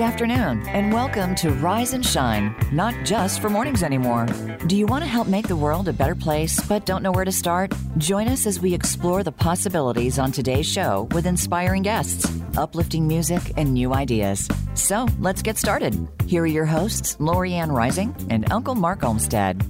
[0.00, 4.24] Good afternoon, and welcome to Rise and Shine, not just for mornings anymore.
[4.66, 7.26] Do you want to help make the world a better place but don't know where
[7.26, 7.74] to start?
[7.98, 12.26] Join us as we explore the possibilities on today's show with inspiring guests,
[12.56, 14.48] uplifting music, and new ideas.
[14.72, 16.08] So let's get started.
[16.24, 19.62] Here are your hosts, Lorianne Rising and Uncle Mark Olmstead.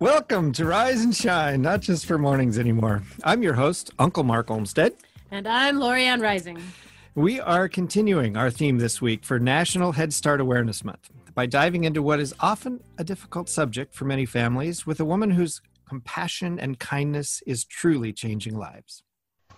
[0.00, 3.04] Welcome to Rise and Shine, not just for mornings anymore.
[3.22, 4.94] I'm your host, Uncle Mark Olmstead.
[5.32, 6.60] And I'm Lorianne Rising.
[7.14, 11.84] We are continuing our theme this week for National Head Start Awareness Month by diving
[11.84, 16.58] into what is often a difficult subject for many families with a woman whose compassion
[16.58, 19.04] and kindness is truly changing lives.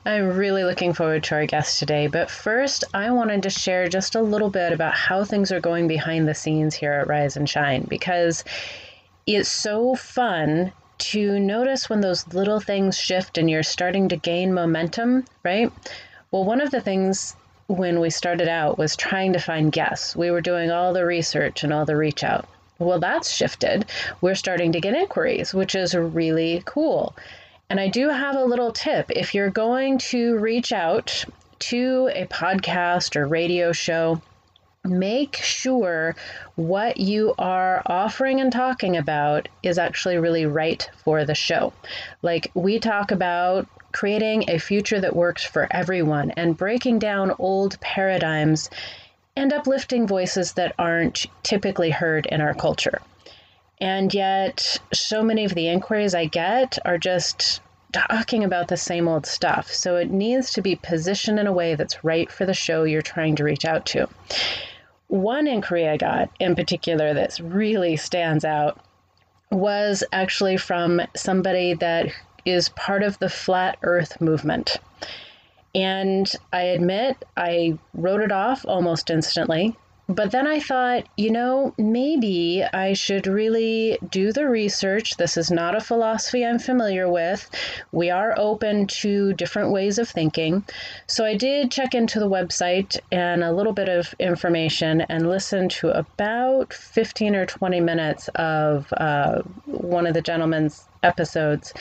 [0.04, 4.14] I'm really looking forward to our guest today, but first, I wanted to share just
[4.14, 7.48] a little bit about how things are going behind the scenes here at Rise and
[7.48, 8.44] Shine because
[9.26, 14.54] it's so fun to notice when those little things shift and you're starting to gain
[14.54, 15.72] momentum, right?
[16.30, 17.34] Well, one of the things
[17.66, 20.14] when we started out was trying to find guests.
[20.14, 22.48] We were doing all the research and all the reach out.
[22.78, 23.86] Well, that's shifted.
[24.20, 27.14] We're starting to get inquiries, which is really cool.
[27.70, 29.10] And I do have a little tip.
[29.10, 31.24] If you're going to reach out
[31.60, 34.20] to a podcast or radio show,
[34.84, 36.16] make sure
[36.56, 41.72] what you are offering and talking about is actually really right for the show.
[42.22, 47.78] Like we talk about creating a future that works for everyone and breaking down old
[47.80, 48.70] paradigms
[49.36, 53.00] and uplifting voices that aren't typically heard in our culture.
[53.80, 57.60] And yet, so many of the inquiries I get are just
[57.92, 59.70] talking about the same old stuff.
[59.70, 63.02] So it needs to be positioned in a way that's right for the show you're
[63.02, 64.08] trying to reach out to.
[65.12, 68.80] One inquiry I got in particular that really stands out
[69.50, 72.06] was actually from somebody that
[72.46, 74.78] is part of the flat earth movement.
[75.74, 79.76] And I admit I wrote it off almost instantly
[80.12, 85.16] but then I thought, you know, maybe I should really do the research.
[85.16, 87.48] This is not a philosophy I'm familiar with.
[87.92, 90.64] We are open to different ways of thinking.
[91.06, 95.70] So I did check into the website and a little bit of information and listened
[95.72, 101.72] to about 15 or 20 minutes of uh, one of the gentleman's episodes.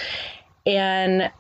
[0.66, 1.31] And,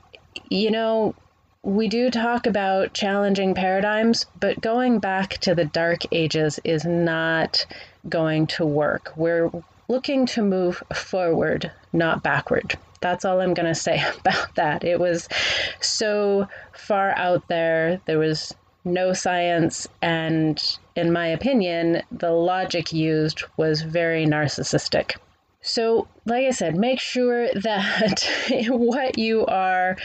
[0.49, 1.15] you know,
[1.63, 7.65] we do talk about challenging paradigms, but going back to the dark ages is not
[8.09, 9.13] going to work.
[9.15, 9.51] We're
[9.87, 12.77] looking to move forward, not backward.
[12.99, 14.83] That's all I'm going to say about that.
[14.83, 15.29] It was
[15.81, 18.01] so far out there.
[18.05, 20.59] There was no science, and
[20.95, 25.17] in my opinion, the logic used was very narcissistic.
[25.63, 28.27] So, like I said, make sure that
[28.67, 29.95] what you are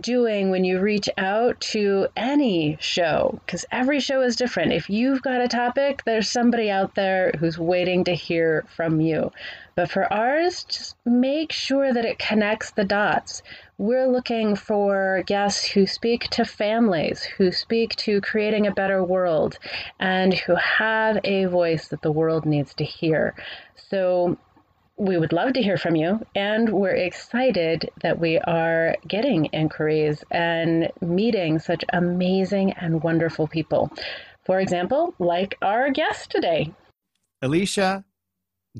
[0.00, 4.72] doing when you reach out to any show, because every show is different.
[4.72, 9.30] If you've got a topic, there's somebody out there who's waiting to hear from you.
[9.74, 13.42] But for ours, just make sure that it connects the dots.
[13.76, 19.58] We're looking for guests who speak to families, who speak to creating a better world,
[20.00, 23.34] and who have a voice that the world needs to hear.
[23.90, 24.38] So,
[24.96, 30.22] we would love to hear from you, and we're excited that we are getting inquiries
[30.30, 33.90] and meeting such amazing and wonderful people.
[34.44, 36.72] For example, like our guest today,
[37.42, 38.04] Alicia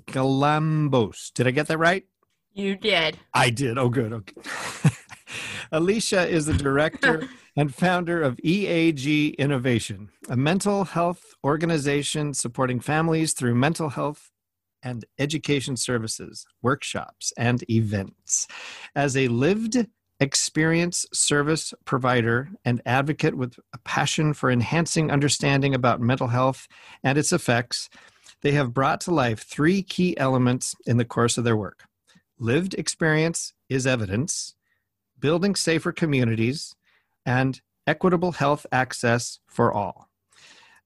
[0.07, 1.33] Galambos.
[1.33, 2.05] Did I get that right?
[2.53, 3.19] You did.
[3.33, 3.79] I did.
[3.79, 4.13] Oh, good.
[4.13, 4.35] Okay.
[5.73, 13.33] Alicia is the director and founder of EAG Innovation, a mental health organization supporting families
[13.33, 14.31] through mental health
[14.85, 18.47] and education services, workshops, and events.
[18.95, 19.87] As a lived
[20.21, 26.69] experience service provider and advocate with a passion for enhancing understanding about mental health
[27.03, 27.89] and its effects,
[28.43, 31.85] they have brought to life three key elements in the course of their work.
[32.39, 34.55] Lived experience is evidence,
[35.19, 36.75] building safer communities,
[37.25, 40.09] and equitable health access for all.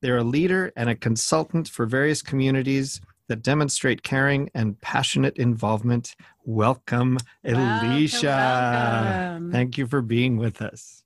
[0.00, 6.16] They're a leader and a consultant for various communities that demonstrate caring and passionate involvement.
[6.44, 8.26] Welcome, welcome Alicia.
[8.26, 9.52] Welcome.
[9.52, 11.04] Thank you for being with us.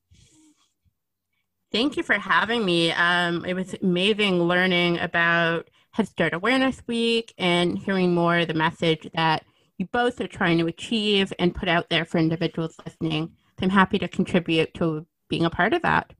[1.73, 2.93] Thank you for having me.
[2.93, 9.09] Um, it was amazing learning about Head Start Awareness Week and hearing more the message
[9.15, 9.45] that
[9.79, 13.33] you both are trying to achieve and put out there for individuals listening.
[13.61, 16.13] I'm happy to contribute to being a part of that.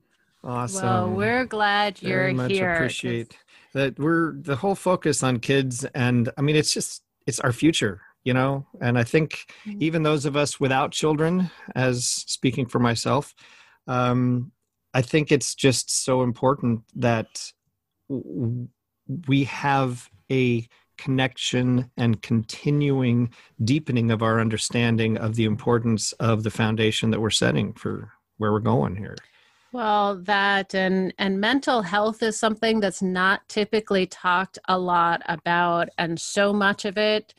[0.43, 0.83] Awesome.
[0.83, 2.73] Well, we're glad you're Very much here.
[2.73, 3.37] Appreciate
[3.73, 8.01] that we're the whole focus on kids and i mean it's just it's our future
[8.23, 9.81] you know and i think mm-hmm.
[9.81, 13.33] even those of us without children as speaking for myself
[13.87, 14.51] um,
[14.93, 17.51] I think it's just so important that
[18.09, 18.67] w-
[19.27, 20.67] we have a
[20.97, 23.33] connection and continuing
[23.63, 28.51] deepening of our understanding of the importance of the foundation that we're setting for where
[28.51, 29.15] we're going here.
[29.73, 35.89] Well, that and and mental health is something that's not typically talked a lot about,
[35.97, 37.33] and so much of it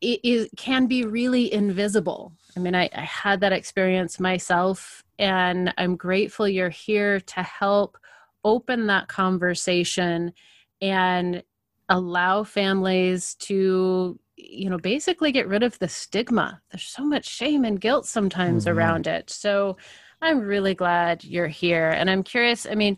[0.00, 2.32] it, it can be really invisible.
[2.56, 7.98] I mean, I, I had that experience myself, and I'm grateful you're here to help
[8.42, 10.32] open that conversation
[10.80, 11.42] and
[11.90, 17.64] allow families to you know basically get rid of the stigma there's so much shame
[17.64, 18.78] and guilt sometimes mm-hmm.
[18.78, 19.76] around it so
[20.22, 22.96] i'm really glad you're here and i'm curious i mean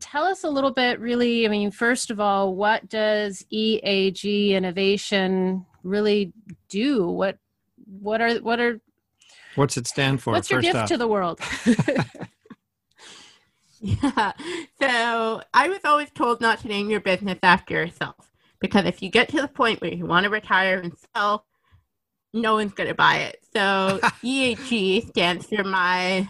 [0.00, 5.64] tell us a little bit really i mean first of all what does eag innovation
[5.84, 6.32] really
[6.68, 7.06] do?
[7.06, 7.38] What
[8.00, 8.80] what are what are
[9.54, 10.88] what's it stand for what's your gift off?
[10.88, 11.38] to the world?
[13.80, 14.32] Yeah
[14.80, 19.10] so i was always told not to name your business after yourself because if you
[19.10, 21.44] get to the point where you want to retire and sell
[22.34, 23.38] no one's going to buy it.
[23.54, 26.28] So eag stands for my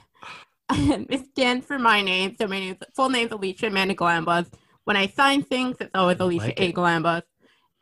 [1.10, 4.46] it stands for my name so my name full name is alicia amanda galambos
[4.84, 7.22] when i sign things it's always alicia like a galambos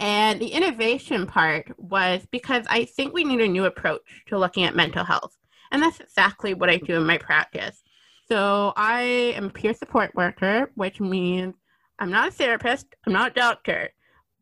[0.02, 4.64] and the innovation part was because I think we need a new approach to looking
[4.64, 5.36] at mental health.
[5.70, 7.80] And that's exactly what I do in my practice.
[8.28, 9.02] So I
[9.36, 11.54] am a peer support worker, which means
[12.00, 13.90] I'm not a therapist, I'm not a doctor,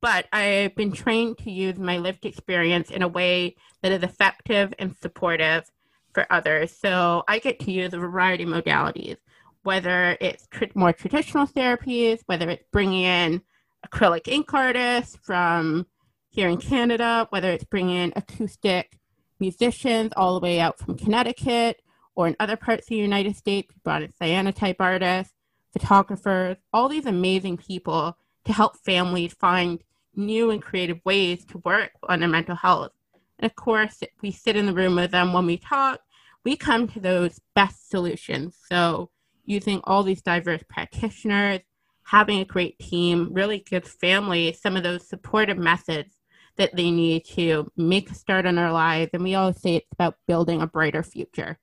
[0.01, 4.73] but I've been trained to use my lived experience in a way that is effective
[4.79, 5.71] and supportive
[6.13, 6.73] for others.
[6.73, 9.17] So I get to use a variety of modalities,
[9.63, 13.43] whether it's tr- more traditional therapies, whether it's bringing in
[13.87, 15.87] acrylic ink artists from
[16.29, 18.99] here in Canada, whether it's bringing in acoustic
[19.39, 21.83] musicians all the way out from Connecticut
[22.15, 23.75] or in other parts of the United States.
[23.83, 25.35] Brought in cyanotype artists,
[25.73, 29.83] photographers, all these amazing people to help families find
[30.15, 32.93] new and creative ways to work on their mental health.
[33.41, 36.01] And of course, we sit in the room with them when we talk,
[36.45, 38.57] we come to those best solutions.
[38.69, 39.11] So,
[39.45, 41.61] using all these diverse practitioners,
[42.05, 46.15] having a great team really gives families some of those supportive methods
[46.57, 49.11] that they need to make a start in their lives.
[49.15, 51.59] And we always say it's about building a brighter future.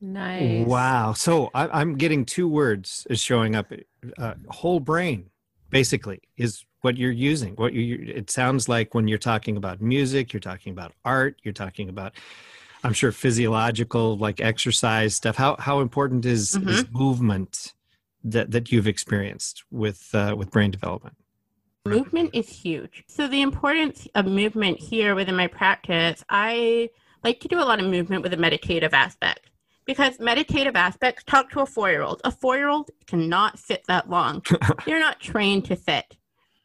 [0.00, 0.66] Nice.
[0.66, 1.14] Wow.
[1.14, 3.72] So I, am getting two words is showing up.
[4.18, 5.30] Uh, whole brain,
[5.70, 7.54] basically, is what you're using.
[7.54, 11.54] What you it sounds like when you're talking about music, you're talking about art, you're
[11.54, 12.12] talking about
[12.84, 15.36] I'm sure physiological like exercise stuff.
[15.36, 16.68] How how important is, mm-hmm.
[16.68, 17.74] is movement
[18.24, 21.16] that that you've experienced with uh, with brain development?
[21.84, 23.04] Movement is huge.
[23.08, 26.90] So the importance of movement here within my practice, I
[27.24, 29.50] like to do a lot of movement with a meditative aspect
[29.84, 32.20] because meditative aspects talk to a four-year-old.
[32.22, 34.44] A four-year-old cannot sit that long.
[34.86, 36.16] They're not trained to sit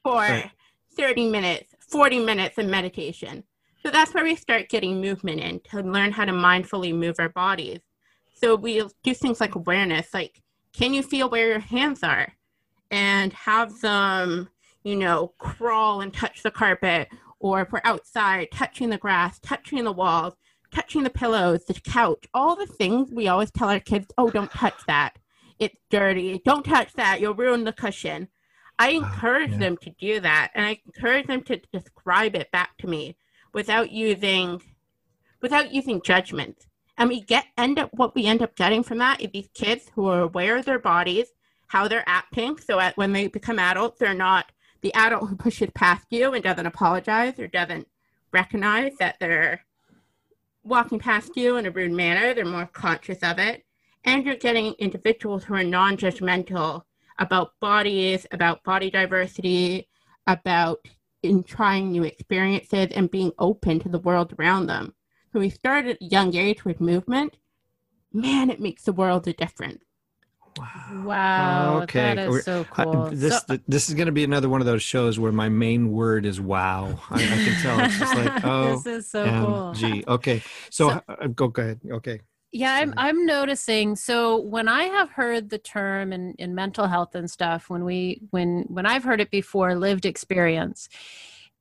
[0.07, 0.51] for right.
[0.95, 3.43] 30 minutes, 40 minutes of meditation.
[3.83, 7.29] So that's where we start getting movement in to learn how to mindfully move our
[7.29, 7.79] bodies.
[8.33, 10.41] So we do things like awareness, like
[10.73, 12.33] can you feel where your hands are?
[12.91, 14.47] And have them,
[14.83, 17.09] you know, crawl and touch the carpet,
[17.39, 20.35] or if we're outside, touching the grass, touching the walls,
[20.71, 24.51] touching the pillows, the couch, all the things we always tell our kids, oh, don't
[24.51, 25.17] touch that.
[25.59, 26.41] It's dirty.
[26.45, 27.19] Don't touch that.
[27.19, 28.29] You'll ruin the cushion.
[28.79, 29.57] I oh, encourage yeah.
[29.57, 33.17] them to do that, and I encourage them to describe it back to me
[33.53, 34.61] without using
[35.41, 36.67] without using judgment
[36.97, 39.91] and we get end up what we end up getting from that is these kids
[39.93, 41.27] who are aware of their bodies
[41.67, 45.69] how they're acting so at, when they become adults they're not the adult who pushes
[45.75, 47.87] past you and doesn't apologize or doesn't
[48.31, 49.63] recognize that they're
[50.63, 53.63] walking past you in a rude manner they're more conscious of it
[54.03, 56.83] and you're getting individuals who are non-judgmental
[57.19, 59.87] about bodies about body diversity
[60.27, 60.79] about
[61.23, 64.93] in trying new experiences and being open to the world around them
[65.33, 67.37] so we start at a young age with movement.
[68.13, 69.83] Man, it makes the world a difference.
[70.57, 71.03] Wow.
[71.03, 71.81] Wow.
[71.83, 72.15] Okay.
[72.15, 73.03] That is so cool.
[73.03, 75.49] I, this so, this is going to be another one of those shows where my
[75.49, 76.99] main word is wow.
[77.11, 77.79] I, I can tell.
[77.81, 79.73] It's just like, oh, this is so cool.
[79.73, 80.03] Gee.
[80.07, 80.41] Okay.
[80.71, 81.81] So, so uh, go, go ahead.
[81.91, 82.21] Okay.
[82.51, 83.95] Yeah, I'm I'm noticing.
[83.95, 88.21] So when I have heard the term in, in mental health and stuff, when we
[88.31, 90.87] when when I've heard it before, lived experience,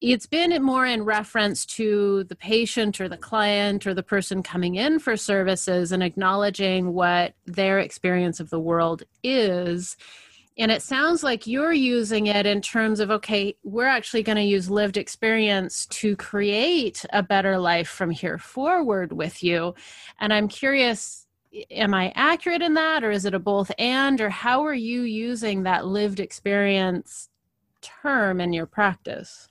[0.00, 4.76] it's been more in reference to the patient or the client or the person coming
[4.76, 9.96] in for services and acknowledging what their experience of the world is.
[10.58, 14.42] And it sounds like you're using it in terms of okay, we're actually going to
[14.42, 19.74] use lived experience to create a better life from here forward with you.
[20.18, 21.26] And I'm curious
[21.70, 25.02] am I accurate in that, or is it a both and, or how are you
[25.02, 27.28] using that lived experience
[27.80, 29.48] term in your practice?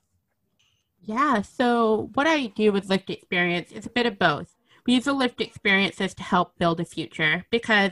[1.01, 4.55] Yeah, so what I do with lived experience is a bit of both.
[4.85, 7.91] We use the lived experiences to help build a future because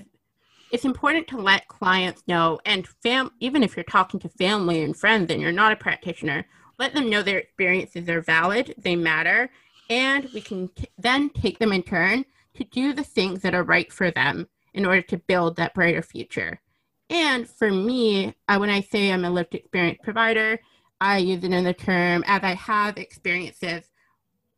[0.74, 4.98] it's important to let clients know, and fam- even if you're talking to family and
[4.98, 6.48] friends and you're not a practitioner,
[6.80, 9.52] let them know their experiences are valid, they matter,
[9.92, 12.26] and we can t- then take them in turn
[12.56, 16.02] to do the things that are right for them in order to build that brighter
[16.02, 16.60] future.
[17.08, 20.60] And for me, I, when I say I'm a lived experience provider,
[21.00, 23.84] I use it in the term as I have experiences,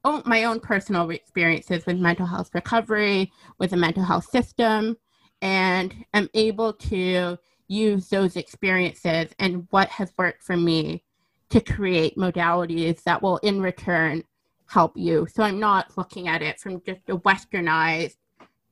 [0.05, 4.95] oh, my own personal experiences with mental health recovery, with the mental health system,
[5.45, 7.37] and am able to
[7.67, 11.03] use those experiences and what has worked for me
[11.49, 14.23] to create modalities that will in return
[14.65, 15.27] help you.
[15.31, 18.15] So I'm not looking at it from just a westernized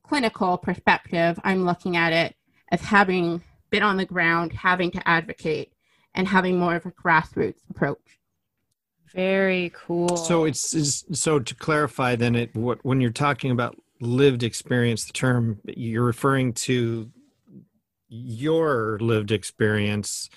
[0.02, 1.40] clinical perspective.
[1.44, 2.36] I'm looking at it
[2.72, 5.74] as having been on the ground, having to advocate
[6.16, 8.20] and having more of a grassroots approach.
[9.14, 10.18] Very cool.
[10.18, 15.06] So it's, it's so to clarify then it what when you're talking about lived experience
[15.06, 17.10] the term you're referring to
[18.10, 20.30] your lived experience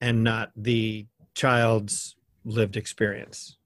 [0.00, 3.56] and not the child's lived experience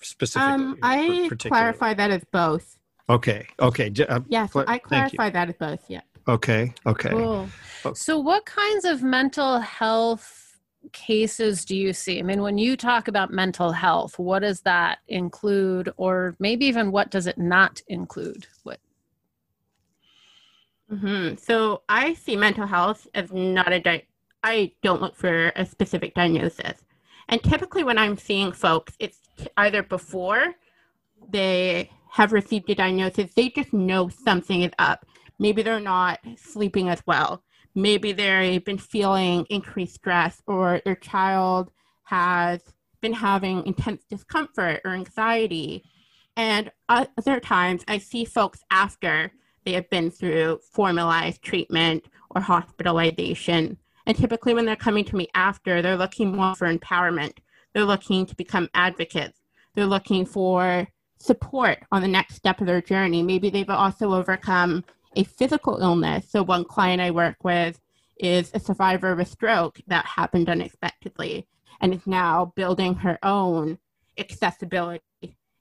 [0.00, 2.78] specifically um, i clarify that as both.
[3.08, 6.00] Okay okay uh, yes cl- i clarify that as both yeah.
[6.28, 7.10] Okay okay.
[7.10, 7.48] Cool.
[7.84, 7.92] Oh.
[7.94, 10.41] so what kinds of mental health
[10.92, 12.18] cases do you see?
[12.18, 15.92] I mean when you talk about mental health what does that include?
[15.96, 18.46] Or maybe even what does it not include?
[18.64, 18.80] What?
[20.92, 21.36] Mm-hmm.
[21.36, 24.06] so i see mental health as not a di-
[24.42, 26.82] i don't look for a specific diagnosis.
[27.30, 29.18] And typically when i'm seeing folks it's
[29.56, 30.54] either before
[31.30, 35.06] they have received a diagnosis they just know something is up.
[35.38, 37.42] Maybe they're not sleeping as well
[37.74, 41.70] maybe they've been feeling increased stress or their child
[42.04, 42.60] has
[43.00, 45.84] been having intense discomfort or anxiety.
[46.36, 49.32] And other times I see folks after
[49.64, 53.78] they have been through formalized treatment or hospitalization.
[54.06, 57.38] And typically, when they're coming to me after, they're looking more for empowerment.
[57.72, 59.38] They're looking to become advocates.
[59.74, 60.88] They're looking for
[61.18, 63.22] support on the next step of their journey.
[63.22, 64.84] Maybe they've also overcome
[65.16, 66.30] a physical illness.
[66.30, 67.80] So, one client I work with
[68.18, 71.46] is a survivor of a stroke that happened unexpectedly
[71.80, 73.78] and is now building her own
[74.18, 75.02] accessibility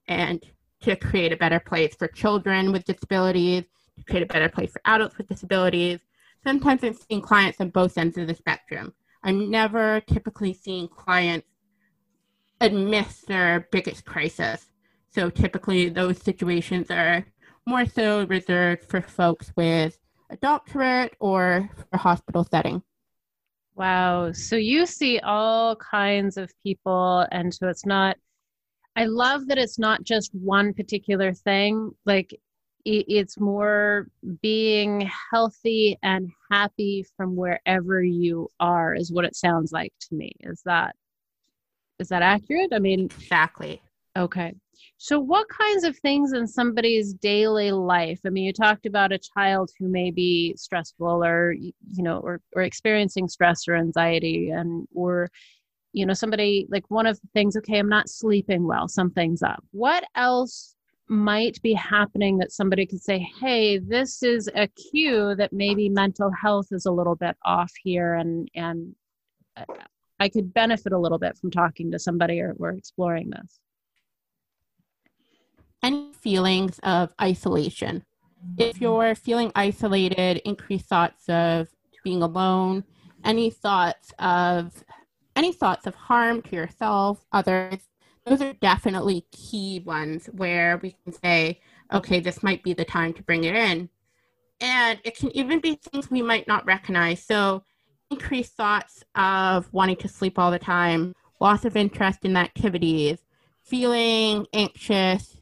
[0.08, 0.43] and
[0.81, 3.63] to create a better place for children with disabilities,
[3.98, 6.00] to create a better place for adults with disabilities.
[6.43, 8.93] Sometimes I'm seeing clients on both ends of the spectrum.
[9.24, 11.48] I'm never typically seeing clients
[12.60, 14.67] admit their biggest crisis.
[15.10, 17.25] So typically those situations are
[17.65, 19.98] more so reserved for folks with
[20.30, 22.82] a doctorate or a hospital setting.
[23.75, 24.32] Wow.
[24.32, 28.18] So you see all kinds of people, and so it's not,
[28.96, 31.91] I love that it's not just one particular thing.
[32.06, 32.38] Like
[32.84, 34.08] it's more
[34.41, 40.34] being healthy and happy from wherever you are, is what it sounds like to me.
[40.41, 40.96] Is that,
[42.00, 42.74] is that accurate?
[42.74, 43.82] I mean, exactly.
[44.18, 44.53] Okay.
[44.97, 48.19] So, what kinds of things in somebody's daily life?
[48.25, 52.39] I mean, you talked about a child who may be stressful or, you know, or,
[52.55, 55.29] or experiencing stress or anxiety, and, or,
[55.93, 59.63] you know, somebody like one of the things, okay, I'm not sleeping well, something's up.
[59.71, 60.75] What else
[61.07, 66.31] might be happening that somebody could say, hey, this is a cue that maybe mental
[66.31, 68.95] health is a little bit off here, and, and,
[69.57, 69.65] uh,
[70.19, 73.59] I could benefit a little bit from talking to somebody or, or exploring this
[75.83, 78.03] any feelings of isolation.
[78.57, 78.83] If mm-hmm.
[78.83, 81.69] you're feeling isolated, increased thoughts of
[82.03, 82.83] being alone,
[83.23, 84.83] any thoughts of
[85.35, 87.77] any thoughts of harm to yourself, others,
[88.25, 91.61] those are definitely key ones where we can say,
[91.91, 93.89] okay, this might be the time to bring it in.
[94.59, 97.23] And it can even be things we might not recognize.
[97.23, 97.63] So,
[98.11, 103.19] increased thoughts of wanting to sleep all the time, loss of interest in activities,
[103.63, 105.38] feeling anxious,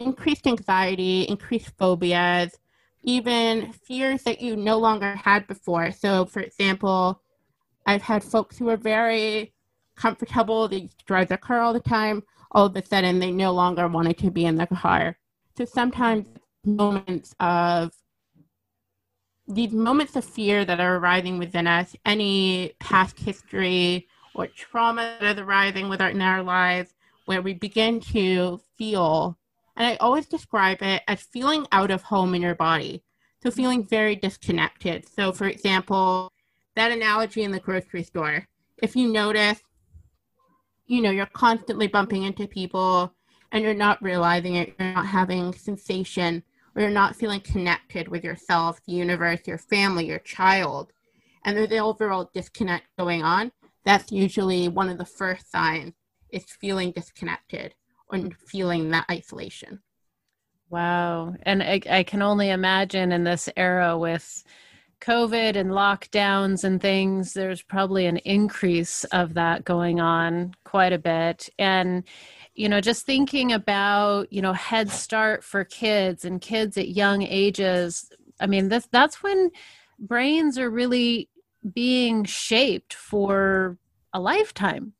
[0.00, 2.58] increased anxiety, increased phobias,
[3.02, 5.92] even fears that you no longer had before.
[5.92, 7.20] So, for example,
[7.86, 9.52] I've had folks who are very
[9.96, 12.22] comfortable, they drive their car all the time.
[12.52, 15.18] All of a sudden, they no longer wanted to be in the car.
[15.56, 16.26] So, sometimes
[16.64, 17.92] moments of
[19.50, 25.38] these moments of fear that are arising within us, any past history or trauma that
[25.38, 26.92] is arising within our lives,
[27.24, 29.38] where we begin to feel
[29.78, 33.04] And I always describe it as feeling out of home in your body.
[33.40, 35.08] So feeling very disconnected.
[35.08, 36.32] So, for example,
[36.74, 38.48] that analogy in the grocery store,
[38.82, 39.60] if you notice,
[40.86, 43.14] you know, you're constantly bumping into people
[43.52, 46.42] and you're not realizing it, you're not having sensation,
[46.74, 50.92] or you're not feeling connected with yourself, the universe, your family, your child,
[51.44, 53.52] and there's the overall disconnect going on,
[53.84, 55.94] that's usually one of the first signs
[56.30, 57.74] is feeling disconnected
[58.10, 59.80] or feeling that isolation.
[60.70, 61.34] Wow.
[61.42, 64.44] And I, I can only imagine in this era with
[65.00, 70.98] COVID and lockdowns and things, there's probably an increase of that going on quite a
[70.98, 71.48] bit.
[71.58, 72.04] And,
[72.54, 77.22] you know, just thinking about, you know, Head Start for kids and kids at young
[77.22, 78.10] ages,
[78.40, 79.50] I mean, this, that's when
[79.98, 81.28] brains are really
[81.72, 83.78] being shaped for
[84.12, 84.94] a lifetime.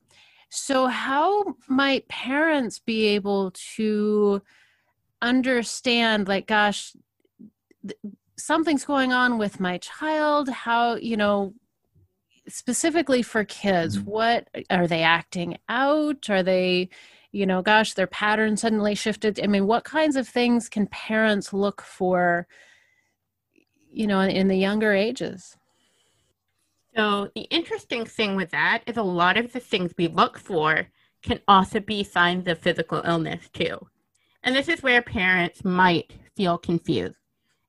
[0.51, 4.43] So, how might parents be able to
[5.21, 6.95] understand, like, gosh,
[7.87, 7.99] th-
[8.37, 10.49] something's going on with my child?
[10.49, 11.53] How, you know,
[12.49, 14.11] specifically for kids, mm-hmm.
[14.11, 16.31] what are they acting out?
[16.31, 16.89] Are they,
[17.31, 19.39] you know, gosh, their pattern suddenly shifted?
[19.43, 22.47] I mean, what kinds of things can parents look for,
[23.93, 25.58] you know, in the younger ages?
[26.99, 30.89] So the interesting thing with that is a lot of the things we look for
[31.23, 33.79] can also be signs of physical illness too.
[34.43, 37.15] And this is where parents might feel confused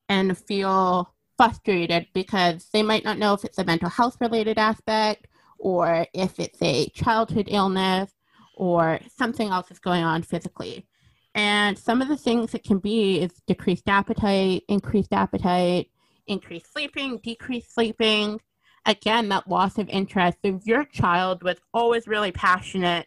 [0.08, 5.28] and feel frustrated because they might not know if it's a mental health related aspect
[5.60, 8.10] or if it's a childhood illness
[8.56, 10.88] or something else is going on physically.
[11.36, 15.88] And some of the things it can be is decreased appetite, increased appetite,
[16.26, 18.40] increased sleeping, decreased sleeping,
[18.86, 20.38] again, that loss of interest.
[20.42, 23.06] If your child was always really passionate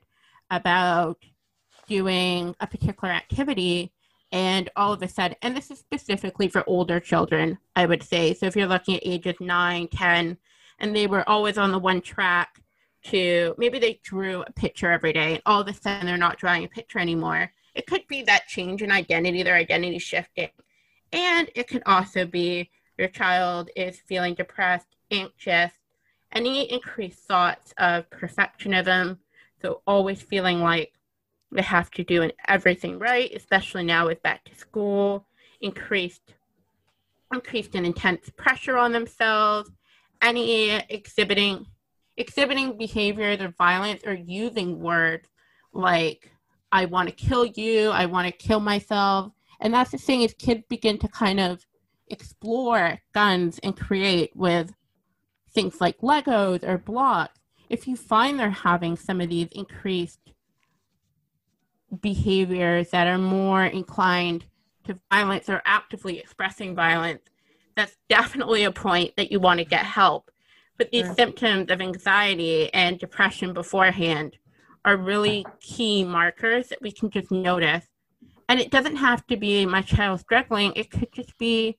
[0.50, 1.18] about
[1.88, 3.92] doing a particular activity,
[4.34, 8.34] and all of a sudden, and this is specifically for older children, I would say.
[8.34, 10.38] So if you're looking at ages 9, 10,
[10.80, 12.60] and they were always on the one track
[13.04, 16.40] to maybe they drew a picture every day, and all of a sudden they're not
[16.40, 17.52] drawing a picture anymore.
[17.76, 20.50] It could be that change in identity, their identity shifting.
[21.12, 25.72] And it could also be your child is feeling depressed anxious,
[26.32, 29.18] any increased thoughts of perfectionism,
[29.62, 30.94] so always feeling like
[31.52, 35.28] they have to do everything right, especially now with back to school,
[35.62, 36.34] increased
[37.34, 39.72] increased and intense pressure on themselves,
[40.22, 41.66] any exhibiting
[42.18, 45.28] exhibiting behaviors of violence or using words
[45.74, 46.30] like
[46.72, 49.32] I want to kill you, I want to kill myself.
[49.60, 51.66] And that's the thing is kids begin to kind of
[52.08, 54.74] explore guns and create with
[55.54, 57.40] things like Legos or blocks,
[57.70, 60.20] if you find they're having some of these increased
[62.02, 64.46] behaviors that are more inclined
[64.86, 67.22] to violence or actively expressing violence,
[67.76, 70.30] that's definitely a point that you want to get help.
[70.78, 71.16] But these sure.
[71.16, 74.38] symptoms of anxiety and depression beforehand
[74.86, 77.86] are really key markers that we can just notice.
[78.50, 81.78] And it doesn't have to be my child struggling, it could just be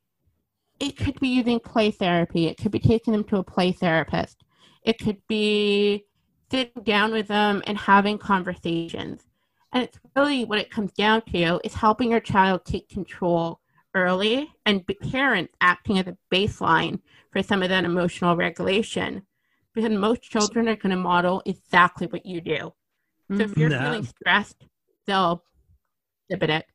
[0.81, 2.47] it could be using play therapy.
[2.47, 4.43] It could be taking them to a play therapist.
[4.83, 6.05] It could be
[6.51, 9.23] sitting down with them and having conversations.
[9.73, 13.61] And it's really what it comes down to is helping your child take control
[13.95, 17.01] early and parents acting as a baseline
[17.33, 19.23] for some of that emotional regulation.
[19.75, 22.73] Because most children are going to model exactly what you do.
[23.33, 23.85] So if you're mm-hmm.
[23.85, 24.67] feeling stressed,
[25.07, 25.43] they'll
[26.29, 26.67] exhibit it.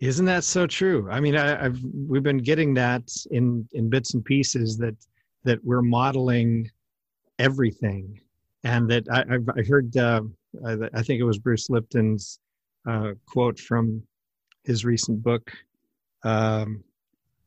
[0.00, 1.08] Isn't that so true?
[1.10, 4.94] I mean, I, have we've been getting that in in bits and pieces that
[5.44, 6.70] that we're modeling
[7.38, 8.20] everything,
[8.64, 9.96] and that I, have I heard.
[9.96, 10.22] Uh,
[10.64, 12.40] I think it was Bruce Lipton's
[12.86, 14.02] uh, quote from
[14.64, 15.50] his recent book,
[16.24, 16.84] um,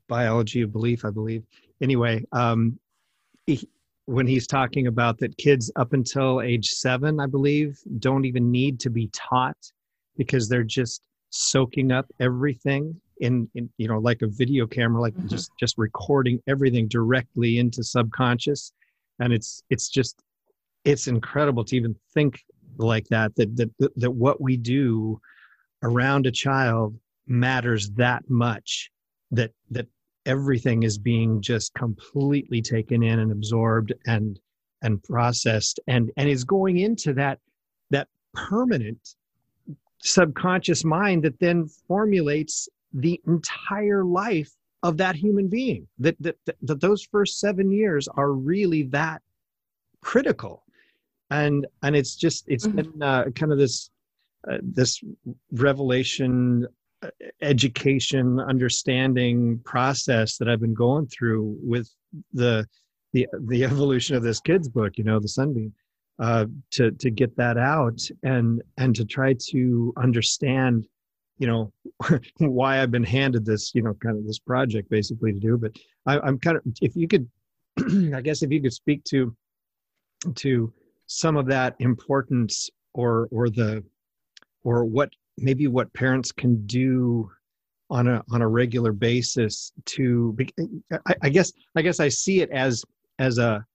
[0.08, 1.44] "Biology of Belief," I believe.
[1.82, 2.80] Anyway, um,
[3.46, 3.68] he,
[4.06, 8.80] when he's talking about that kids up until age seven, I believe, don't even need
[8.80, 9.72] to be taught
[10.18, 15.14] because they're just soaking up everything in, in you know like a video camera like
[15.14, 15.28] mm-hmm.
[15.28, 18.72] just just recording everything directly into subconscious
[19.20, 20.24] and it's it's just
[20.86, 22.40] it's incredible to even think
[22.78, 25.20] like that that that that what we do
[25.84, 28.90] around a child matters that much
[29.32, 29.88] that that
[30.26, 34.40] everything is being just completely taken in and absorbed and
[34.82, 37.40] and processed and and is going into that
[37.90, 39.16] that permanent
[40.02, 44.52] subconscious mind that then formulates the entire life
[44.84, 49.22] of that human being that, that that those first seven years are really that
[50.02, 50.64] critical
[51.32, 52.78] and and it's just it's mm-hmm.
[52.78, 53.90] been uh, kind of this
[54.50, 55.04] uh, this
[55.52, 56.66] revelation
[57.42, 61.90] education understanding process that i've been going through with
[62.34, 62.66] the
[63.14, 65.74] the the evolution of this kid's book you know the sunbeam
[66.20, 70.86] uh, to to get that out and and to try to understand
[71.38, 71.72] you know
[72.38, 75.58] why i've been handed this you know kind of this project basically to do.
[75.58, 75.72] But
[76.06, 77.28] I, i'm kind of if you could
[78.14, 79.36] i guess if you could speak to
[80.36, 80.74] to
[81.08, 83.84] some of that importance or or the
[84.64, 87.32] or what maybe what parents can do
[87.90, 90.38] on a on a regular basis to
[91.08, 92.84] I, I guess i guess i see it as
[93.18, 93.66] as a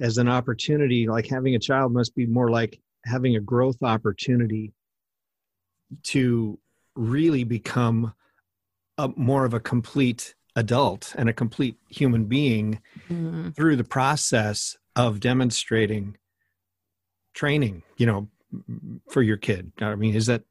[0.00, 4.72] as an opportunity like having a child must be more like having a growth opportunity
[6.02, 6.58] to
[6.94, 8.12] really become
[8.98, 13.50] a more of a complete adult and a complete human being mm-hmm.
[13.50, 16.16] through the process of demonstrating
[17.34, 18.28] training you know
[19.10, 20.42] for your kid i mean is that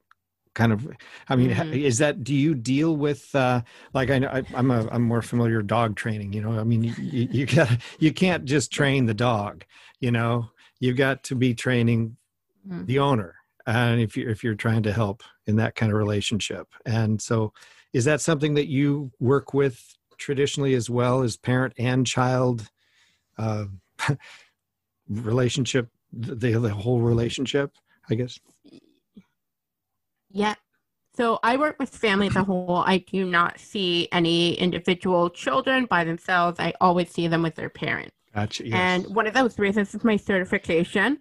[0.53, 0.87] kind of
[1.29, 1.73] i mean mm-hmm.
[1.73, 3.61] is that do you deal with uh
[3.93, 6.83] like i know I, am a i'm more familiar dog training you know i mean
[6.83, 6.93] you,
[7.31, 9.63] you got you can't just train the dog
[9.99, 12.17] you know you've got to be training
[12.67, 12.85] mm-hmm.
[12.85, 13.35] the owner
[13.65, 17.53] and if you if you're trying to help in that kind of relationship and so
[17.93, 22.69] is that something that you work with traditionally as well as parent and child
[23.37, 23.65] uh,
[25.09, 27.71] relationship the, the whole relationship
[28.09, 28.39] i guess
[30.33, 30.55] yeah.
[31.15, 32.83] So I work with families as a whole.
[32.85, 36.59] I do not see any individual children by themselves.
[36.59, 38.15] I always see them with their parents.
[38.33, 38.67] Gotcha.
[38.67, 38.75] Yes.
[38.75, 41.19] And one of those reasons is my certification.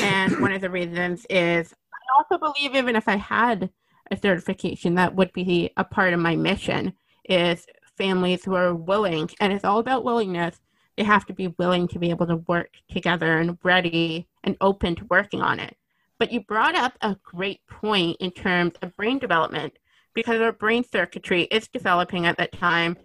[0.00, 3.70] and one of the reasons is I also believe even if I had
[4.10, 6.92] a certification, that would be a part of my mission
[7.28, 10.60] is families who are willing, and it's all about willingness.
[10.96, 14.94] They have to be willing to be able to work together and ready and open
[14.96, 15.76] to working on it.
[16.22, 19.72] But you brought up a great point in terms of brain development
[20.14, 22.96] because our brain circuitry is developing at that time.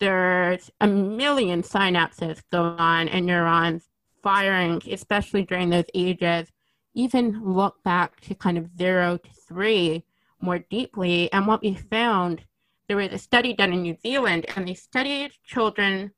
[0.00, 3.90] There's a million synapses going on and neurons
[4.22, 6.50] firing, especially during those ages.
[6.94, 10.06] Even look back to kind of zero to three
[10.40, 11.30] more deeply.
[11.30, 12.46] And what we found,
[12.88, 16.12] there was a study done in New Zealand, and they studied children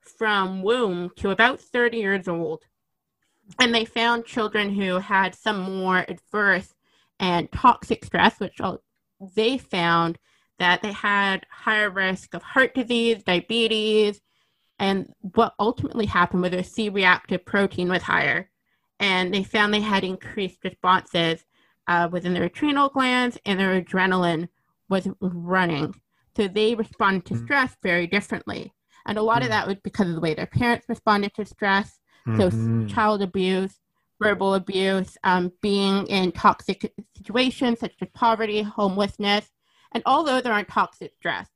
[0.00, 2.64] from womb to about 30 years old
[3.58, 6.74] and they found children who had some more adverse
[7.18, 8.60] and toxic stress, which
[9.34, 10.18] they found
[10.58, 14.20] that they had higher risk of heart disease, diabetes,
[14.78, 18.50] and what ultimately happened was their C reactive protein was higher.
[19.00, 21.44] And they found they had increased responses
[21.86, 24.48] uh, within their adrenal glands and their adrenaline
[24.88, 25.94] was running.
[26.36, 27.44] So they responded to mm.
[27.44, 28.72] stress very differently.
[29.06, 29.52] And a lot of mm.
[29.52, 31.97] that was because of the way their parents responded to stress
[32.36, 32.86] so mm-hmm.
[32.88, 33.78] child abuse,
[34.20, 39.48] verbal abuse, um, being in toxic situations such as poverty, homelessness,
[39.92, 41.48] and all those are on toxic stress.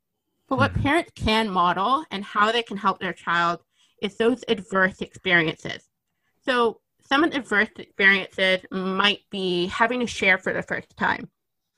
[0.48, 0.82] But what mm-hmm.
[0.82, 3.60] parents can model and how they can help their child
[4.00, 5.88] is those adverse experiences.
[6.44, 11.30] So some of the adverse experiences might be having to share for the first time.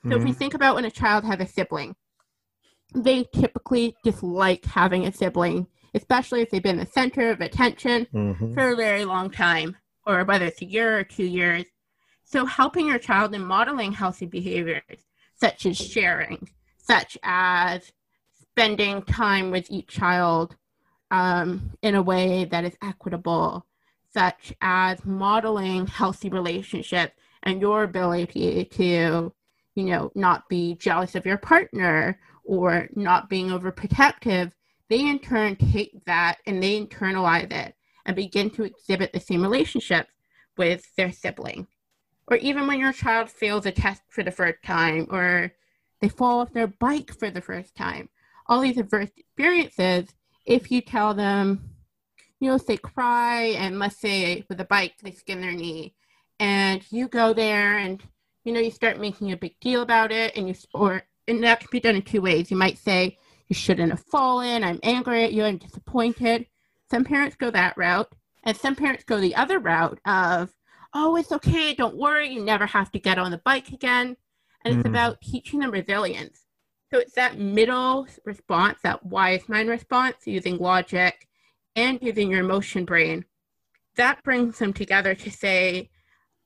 [0.03, 0.13] So mm-hmm.
[0.13, 0.39] if we mm-hmm.
[0.39, 1.95] think about when a child has a sibling,
[2.95, 8.55] they typically dislike having a sibling especially if they've been the center of attention mm-hmm.
[8.55, 9.77] for a very long time,
[10.07, 11.65] or whether it's a year or two years.
[12.25, 14.83] So, helping your child in modeling healthy behaviors,
[15.35, 17.93] such as sharing, such as
[18.41, 20.57] spending time with each child
[21.11, 23.67] um, in a way that is equitable,
[24.13, 29.33] such as modeling healthy relationships and your ability to,
[29.75, 34.53] you know, not be jealous of your partner or not being overprotective
[34.89, 37.75] they in turn take that and they internalize it
[38.07, 40.09] and begin to exhibit the same relationship
[40.57, 41.67] with their sibling.
[42.29, 45.53] Or even when your child fails a test for the first time or
[46.01, 48.09] they fall off their bike for the first time.
[48.47, 50.09] All these adverse experiences,
[50.45, 51.71] if you tell them,
[52.41, 55.95] you know, say cry and let's say with a bike they skin their knee
[56.39, 58.03] and you go there and
[58.45, 61.61] you know you start making a big deal about it and you or and that
[61.61, 62.51] can be done in two ways.
[62.51, 63.19] You might say,
[63.49, 64.65] you shouldn't have fallen.
[64.65, 65.45] I'm angry at you.
[65.45, 66.47] I'm disappointed.
[66.91, 70.55] Some parents go that route, and some parents go the other route of,
[70.93, 71.75] oh, it's okay.
[71.75, 72.29] Don't worry.
[72.29, 74.17] You never have to get on the bike again.
[74.65, 74.91] And it's mm.
[74.91, 76.41] about teaching them resilience.
[76.93, 81.27] So it's that middle response, that wise mind response, using logic
[81.75, 83.25] and using your emotion brain.
[83.97, 85.91] That brings them together to say,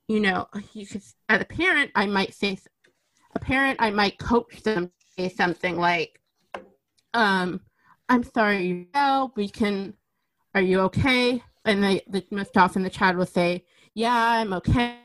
[0.07, 2.59] you know, you could, as a parent, I might say,
[3.35, 6.21] a parent, I might coach them say something like,
[7.19, 7.61] um,
[8.09, 9.95] I'm sorry, well, we can,
[10.55, 11.43] are you okay?
[11.65, 14.97] And they, the, most often the child will say, yeah, I'm okay.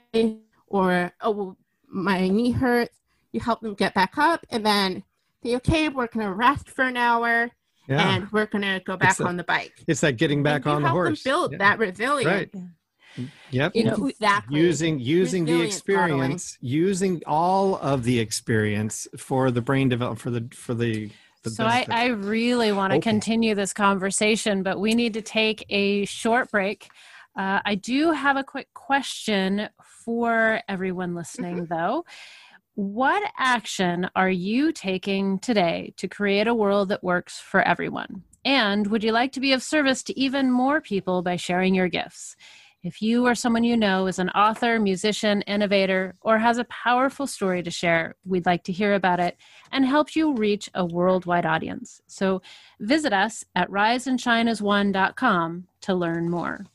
[0.68, 2.98] Or, oh, well, my knee hurts.
[3.32, 4.46] You help them get back up.
[4.52, 5.04] And then
[5.44, 7.50] say, okay, we're going to rest for an hour
[7.90, 8.16] Yeah.
[8.16, 9.74] and we're going to go back a- on the bike.
[9.88, 11.24] it's like getting back And you on the help them horse.
[11.24, 11.58] build Yeah.
[11.58, 12.54] that resilience.
[12.54, 13.30] Right.
[13.52, 13.76] Yep.
[13.76, 14.60] You know, exactly.
[14.60, 16.32] using using the Resilience modeling.
[16.32, 21.12] experience using all of the experience for the brain develop for the for the, the
[21.46, 21.86] so I.
[21.90, 23.10] I really want to Okay.
[23.10, 26.90] continue this conversation, but we need to take a short break.
[27.38, 29.70] Uh, I do have a quick question
[30.06, 32.06] for everyone listening, though.
[32.76, 38.24] What action are you taking today to create a world that works for everyone?
[38.46, 41.88] And would you like to be of service to even more people by sharing your
[41.88, 42.36] gifts?
[42.84, 47.26] If you or someone you know is an author, musician, innovator, or has a powerful
[47.26, 49.38] story to share, we'd like to hear about it
[49.72, 52.02] and help you reach a worldwide audience.
[52.08, 52.42] So
[52.82, 56.66] visit us at riseandshineas1.com to learn more.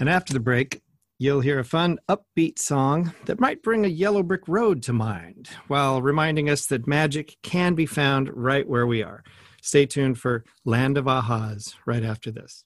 [0.00, 0.80] and after the break
[1.18, 5.48] you'll hear a fun upbeat song that might bring a yellow brick road to mind
[5.68, 9.22] while reminding us that magic can be found right where we are
[9.62, 12.64] stay tuned for land of ahas right after this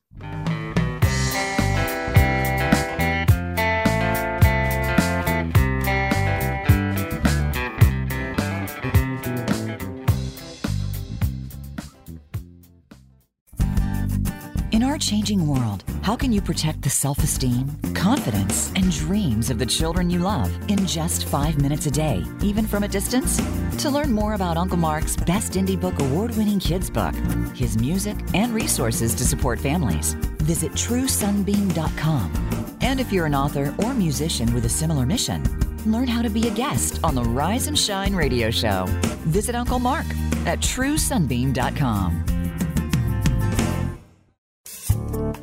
[14.99, 20.11] changing world, how can you protect the self esteem, confidence, and dreams of the children
[20.11, 23.41] you love in just five minutes a day, even from a distance?
[23.83, 27.15] To learn more about Uncle Mark's Best Indie Book award winning kids book,
[27.55, 32.33] his music, and resources to support families, visit truesunbeam.com.
[32.81, 35.43] And if you're an author or musician with a similar mission,
[35.87, 38.87] learn how to be a guest on the Rise and Shine radio show.
[39.27, 40.07] Visit Uncle Mark
[40.47, 42.38] at truesunbeam.com.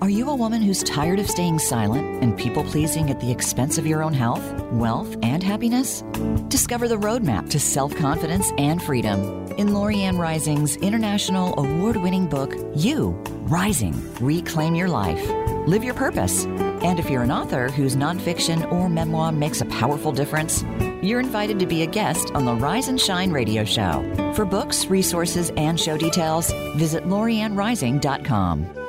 [0.01, 3.77] Are you a woman who's tired of staying silent and people pleasing at the expense
[3.77, 6.03] of your own health, wealth, and happiness?
[6.49, 9.21] Discover the roadmap to self confidence and freedom
[9.53, 13.11] in Lorianne Rising's international award winning book, You
[13.43, 15.25] Rising Reclaim Your Life.
[15.65, 16.45] Live your purpose.
[16.45, 20.63] And if you're an author whose nonfiction or memoir makes a powerful difference,
[21.01, 24.33] you're invited to be a guest on the Rise and Shine radio show.
[24.35, 28.84] For books, resources, and show details, visit loriannerising.com.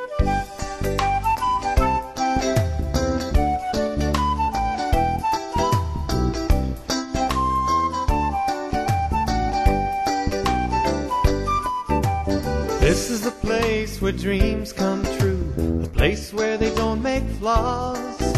[14.17, 18.37] dreams come true, a place where they don't make flaws.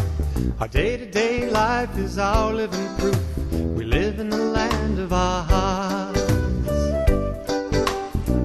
[0.60, 3.16] Our day to day life is our living proof.
[3.52, 6.18] We live in the land of ahas.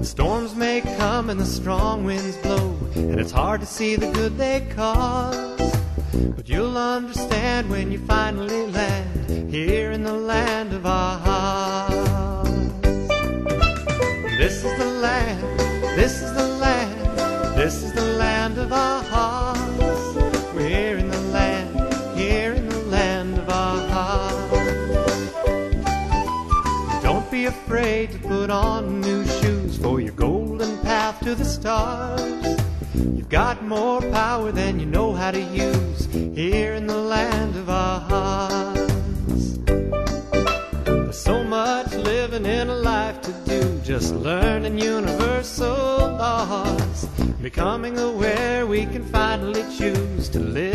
[0.06, 4.38] Storms may come and the strong winds blow, and it's hard to see the good
[4.38, 5.76] they cause.
[6.36, 12.44] But you'll understand when you finally land here in the land of ahas.
[14.38, 15.42] This is the land,
[15.98, 16.53] this is the
[17.64, 20.54] this is the land of ahas.
[20.54, 21.70] We're in the land,
[22.14, 24.52] here in the land of ahas.
[27.02, 32.60] Don't be afraid to put on new shoes for your golden path to the stars.
[32.96, 37.68] You've got more power than you know how to use here in the land of
[37.68, 38.76] ahas.
[40.84, 43.43] There's so much living in a life to do,
[43.84, 47.06] just learning universal laws.
[47.42, 50.73] Becoming aware we can finally choose to live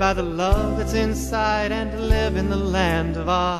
[0.00, 3.59] by the love that's inside and live in the land of our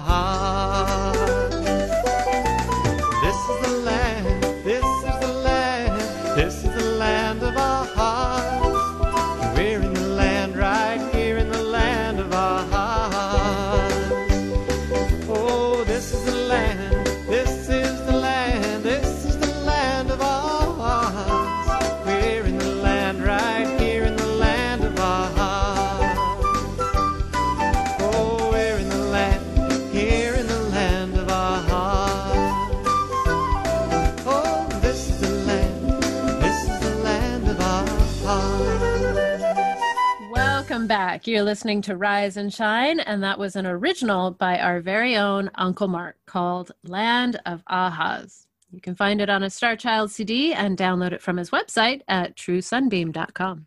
[41.31, 45.49] You're listening to Rise and Shine, and that was an original by our very own
[45.55, 48.47] Uncle Mark called Land of Ahas.
[48.73, 52.01] You can find it on a Star Child CD and download it from his website
[52.09, 53.67] at truesunbeam.com.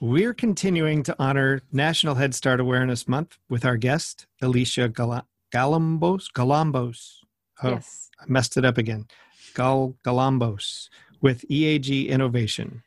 [0.00, 6.32] We're continuing to honor National Head Start Awareness Month with our guest, Alicia Gal- Galambos.
[6.34, 7.16] Galambos.
[7.62, 8.08] Oh, Yes.
[8.18, 9.08] I messed it up again.
[9.54, 10.88] Gal Galambos
[11.20, 12.82] with EAG Innovation.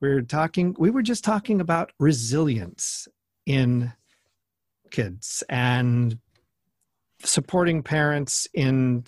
[0.00, 3.08] We were talking, we were just talking about resilience
[3.46, 3.92] in
[4.90, 6.18] kids and
[7.22, 9.04] supporting parents in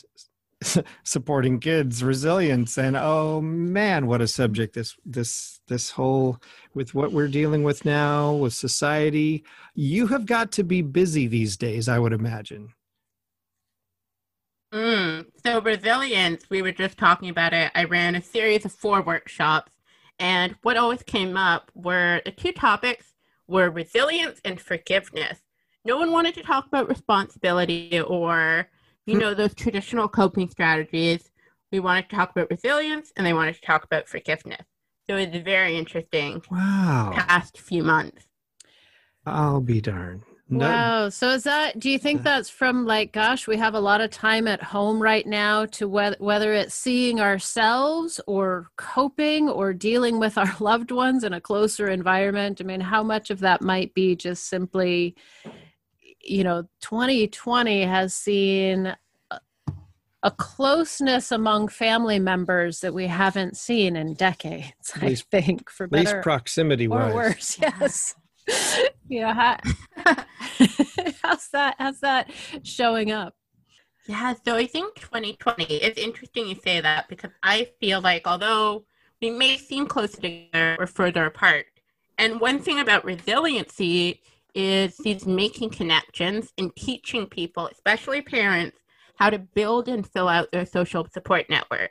[1.04, 6.40] supporting kids resilience and oh man what a subject this this this whole
[6.74, 11.56] with what we're dealing with now with society you have got to be busy these
[11.56, 12.72] days i would imagine
[14.72, 15.26] Mm.
[15.44, 17.72] So resilience, we were just talking about it.
[17.74, 19.72] I ran a series of four workshops,
[20.18, 23.14] and what always came up were the two topics
[23.48, 25.40] were resilience and forgiveness.
[25.84, 28.68] No one wanted to talk about responsibility or,
[29.06, 29.20] you hmm.
[29.20, 31.30] know, those traditional coping strategies.
[31.72, 34.64] We wanted to talk about resilience, and they wanted to talk about forgiveness.
[35.08, 38.26] So it's very interesting wow past few months.
[39.24, 41.08] i'll be darned No- Wow.
[41.10, 44.10] So is that, do you think that's from like, gosh, we have a lot of
[44.10, 50.18] time at home right now to whether, whether it's seeing ourselves or coping or dealing
[50.18, 52.60] with our loved ones in a closer environment?
[52.60, 55.14] I mean, how much of that might be just simply,
[56.22, 58.94] you know, 2020 has seen
[60.22, 65.84] a- closeness among family members that we haven't seen in decades, I least- think, for
[65.84, 67.58] at least better proximity or wise worse.
[67.62, 68.14] Yes.
[69.08, 69.34] yeah.
[69.34, 69.58] How,
[71.22, 71.76] how's that?
[71.78, 72.30] How's that
[72.62, 73.34] showing up?
[74.06, 78.84] Yeah, so I think 2020, it's interesting you say that because I feel like although
[79.20, 81.66] we may seem closer together, we're further apart.
[82.16, 84.22] And one thing about resiliency
[84.54, 88.78] is these making connections and teaching people, especially parents,
[89.16, 91.90] how to build and fill out their social support network.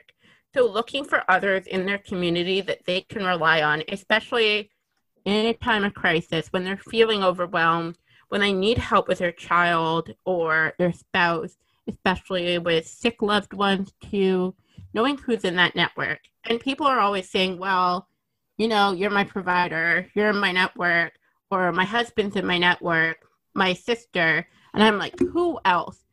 [0.54, 4.70] So looking for others in their community that they can rely on, especially
[5.24, 9.32] in a time of crisis when they're feeling overwhelmed, when they need help with their
[9.32, 11.56] child or their spouse
[11.88, 14.54] especially with sick loved ones, to
[14.94, 16.20] knowing who's in that network.
[16.44, 18.08] And people are always saying, well,
[18.56, 21.14] you know, you're my provider, you're in my network,
[21.50, 23.18] or my husband's in my network,
[23.54, 24.46] my sister.
[24.74, 26.04] And I'm like, who else?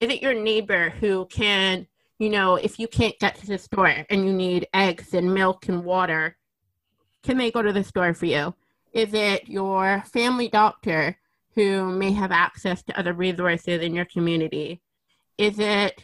[0.00, 1.86] Is it your neighbor who can,
[2.18, 5.68] you know, if you can't get to the store and you need eggs and milk
[5.68, 6.36] and water,
[7.24, 8.54] can they go to the store for you?
[8.92, 11.18] Is it your family doctor
[11.54, 14.80] who may have access to other resources in your community?
[15.38, 16.02] Is it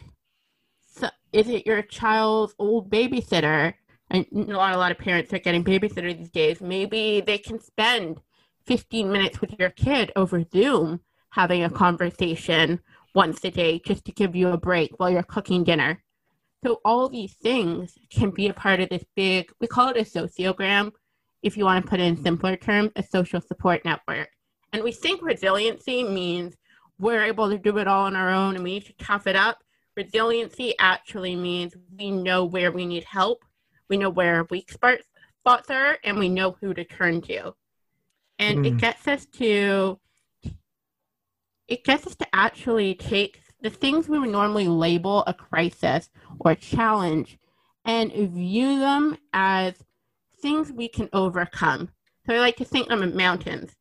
[1.31, 3.73] is it your child's old babysitter?
[4.09, 6.59] And not a lot of parents are getting babysitters these days.
[6.59, 8.19] Maybe they can spend
[8.65, 12.81] 15 minutes with your kid over Zoom having a conversation
[13.15, 16.03] once a day just to give you a break while you're cooking dinner.
[16.63, 20.01] So all these things can be a part of this big, we call it a
[20.01, 20.91] sociogram,
[21.41, 24.29] if you want to put it in simpler terms, a social support network.
[24.73, 26.55] And we think resiliency means
[26.99, 29.35] we're able to do it all on our own and we need to tough it
[29.35, 29.59] up.
[29.97, 33.43] Resiliency actually means we know where we need help,
[33.89, 37.53] we know where our weak spots are, and we know who to turn to.
[38.39, 38.79] And it Mm.
[38.79, 39.99] gets us to
[41.67, 46.51] it gets us to actually take the things we would normally label a crisis or
[46.51, 47.37] a challenge
[47.85, 49.75] and view them as
[50.41, 51.89] things we can overcome.
[52.25, 53.71] So I like to think of them mountains.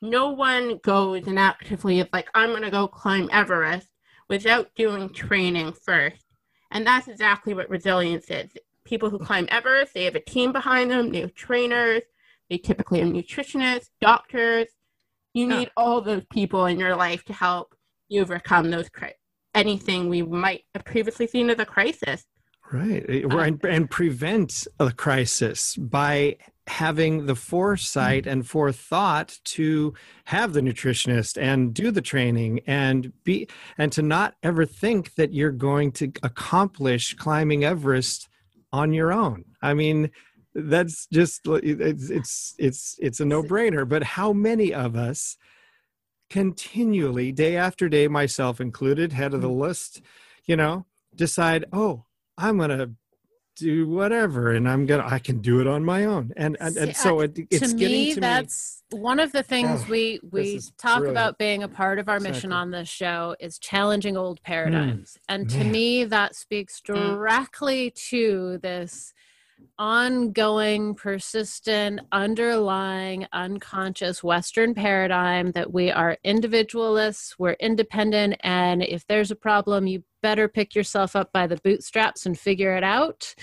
[0.00, 3.88] No one goes and actively is like, I'm going to go climb Everest
[4.28, 6.24] without doing training first.
[6.70, 8.50] And that's exactly what resilience is.
[8.84, 12.02] People who climb Everest, they have a team behind them, they have trainers,
[12.48, 14.68] they typically have nutritionists, doctors.
[15.34, 17.74] You need all those people in your life to help
[18.08, 19.14] you overcome those cri-
[19.54, 22.24] anything we might have previously seen as a crisis.
[22.72, 23.04] Right.
[23.08, 29.94] Uh, and, and prevent a crisis by having the foresight and forethought to
[30.24, 33.48] have the nutritionist and do the training and be
[33.78, 38.28] and to not ever think that you're going to accomplish climbing Everest
[38.70, 39.44] on your own.
[39.62, 40.10] I mean,
[40.54, 45.38] that's just it's it's it's it's a no-brainer, but how many of us
[46.28, 49.60] continually day after day myself included head of the Mm-hmm.
[49.60, 50.02] list,
[50.44, 52.04] you know, decide, "Oh,
[52.38, 52.90] I'm going to
[53.56, 56.76] do whatever and I'm going to I can do it on my own." And and,
[56.76, 60.20] and so it, it's to getting me to that's one of the things Oh, we
[60.30, 61.10] we talk brilliant.
[61.10, 62.54] about being a part of our mission Exactly.
[62.54, 64.44] on this show is challenging old mm.
[64.44, 66.94] paradigms and to me that speaks mm.
[66.94, 69.12] directly to this
[69.78, 79.30] ongoing persistent underlying unconscious western paradigm that we are individualists we're independent and if there's
[79.30, 83.34] a problem you better pick yourself up by the bootstraps and figure it out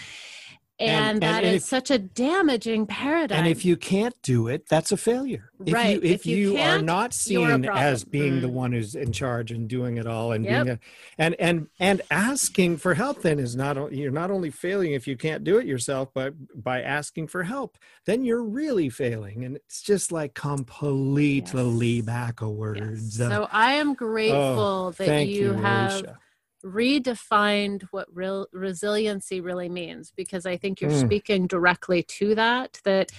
[0.77, 4.13] And- and, and- that and is if- such a damaging paradigm And if you can't
[4.21, 5.49] do it, that's a failure.
[5.57, 5.95] Right.
[5.95, 8.51] If you if, If you you, are not seen as being the Mm.
[8.51, 10.65] one who's in charge and doing it all and Yep.
[10.65, 10.79] being a,
[11.17, 15.15] and and and asking for help then is not you're not only failing if you
[15.15, 19.45] can't do it yourself, but by asking for help, then you're really failing.
[19.45, 22.05] And it's just like completely Yes.
[22.05, 23.17] backwards.
[23.17, 23.29] Yes.
[23.29, 26.17] So I am grateful that Oh, Thank you, have Alicia.
[26.65, 31.05] Redefined what real resiliency really means because I think you're Mm.
[31.05, 33.11] speaking directly to that that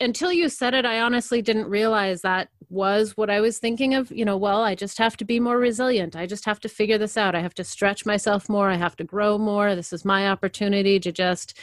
[0.00, 4.10] until you said it I honestly didn't realize that was what I was thinking of
[4.10, 6.16] you know well I just have to be more resilient.
[6.16, 7.34] I just have to figure this out.
[7.34, 8.70] I have to stretch myself more.
[8.70, 9.74] I have to grow more.
[9.76, 11.58] This is my opportunity to just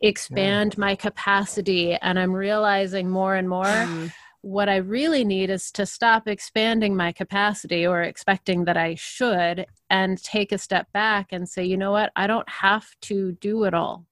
[0.00, 4.12] expand my capacity and I'm realizing more and more Mm.
[4.44, 9.64] What I really need is to stop expanding my capacity or expecting that I should
[9.88, 13.64] and take a step back and say, you know what, I don't have to do
[13.64, 14.04] it all.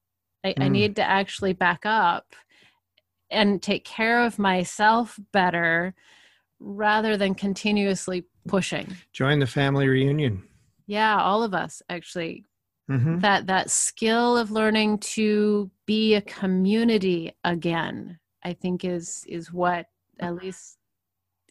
[0.42, 0.70] I, I Mm.
[0.70, 2.34] need to actually back up
[3.30, 5.94] and take care of myself better
[6.58, 8.96] rather than continuously pushing.
[9.12, 10.44] Join the family reunion.
[10.86, 12.46] Yeah, all of us actually
[12.90, 13.20] Mhm.
[13.20, 19.86] that that skill of learning to be a community again i think is is what
[20.22, 20.78] at least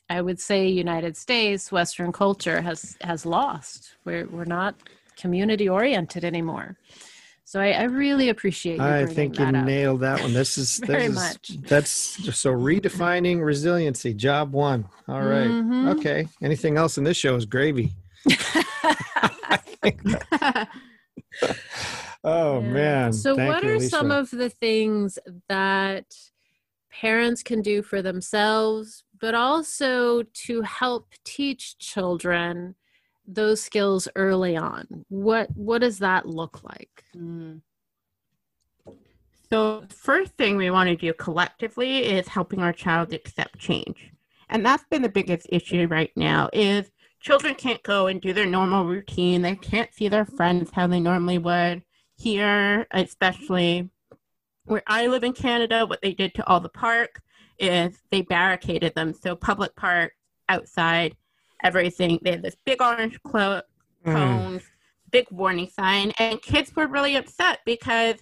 [0.10, 4.76] i would say united states western culture has has lost we're we're not
[5.18, 6.76] community oriented anymore
[7.44, 9.54] so i, I really appreciate you I think you up.
[9.54, 10.34] nailed that one.
[10.34, 11.68] This is Very this is, much.
[11.68, 11.92] That's
[12.38, 14.14] so redefining resiliency.
[14.14, 14.86] Job one.
[15.10, 15.50] All right.
[15.50, 15.90] Mhm.
[15.98, 16.28] Okay.
[16.42, 17.92] Anything else in this show is gravy.
[22.24, 22.68] Oh Yeah.
[22.68, 23.14] man.
[23.14, 25.18] So, Thank what you, are some of the things
[25.50, 26.06] that
[26.92, 32.76] parents can do for themselves, but also to help teach children
[33.26, 35.06] those skills early on?
[35.10, 37.04] What What does that look like?
[37.16, 37.62] Mm.
[39.50, 44.12] So, first thing we want to do collectively is helping our child accept change.
[44.50, 46.90] And that's been the biggest issue right now is
[47.20, 49.42] children can't go and do their normal routine.
[49.42, 51.84] They can't see their friends how they normally would.
[52.18, 53.90] Here, especially
[54.72, 57.20] where I live in Canada, what they did to all the parks
[57.60, 59.14] is they barricaded them.
[59.14, 60.16] So public parks
[60.48, 61.18] outside,
[61.62, 62.20] everything.
[62.22, 63.64] They had this big orange clo-
[64.06, 64.14] Mm.
[64.14, 64.64] cones,
[65.12, 68.16] big warning sign, and kids were really upset because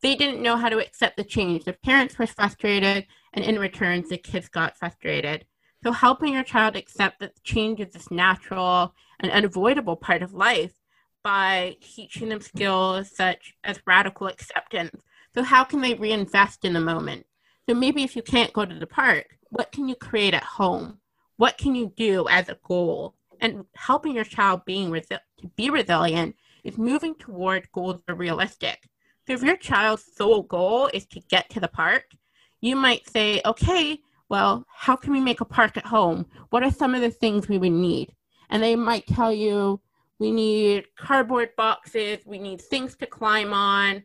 [0.00, 1.64] they didn't know how to accept the change.
[1.64, 5.44] The parents were frustrated, and in return, the kids got frustrated.
[5.82, 10.72] So, helping your child accept that change is this natural and unavoidable part of life
[11.22, 15.02] by teaching them skills such as radical acceptance.
[15.38, 17.24] So, how can they reinvest in the moment?
[17.68, 20.98] So, maybe if you can't go to the park, what can you create at home?
[21.36, 23.14] What can you do as a goal?
[23.40, 26.34] And helping your child being resi- to be resilient
[26.64, 28.90] is moving toward goals that are realistic.
[29.28, 32.06] So, if your child's sole goal is to get to the park,
[32.60, 36.26] you might say, okay, well, how can we make a park at home?
[36.50, 38.12] What are some of the things we would need?
[38.50, 39.80] And they might tell you,
[40.18, 44.02] we need cardboard boxes, we need things to climb on,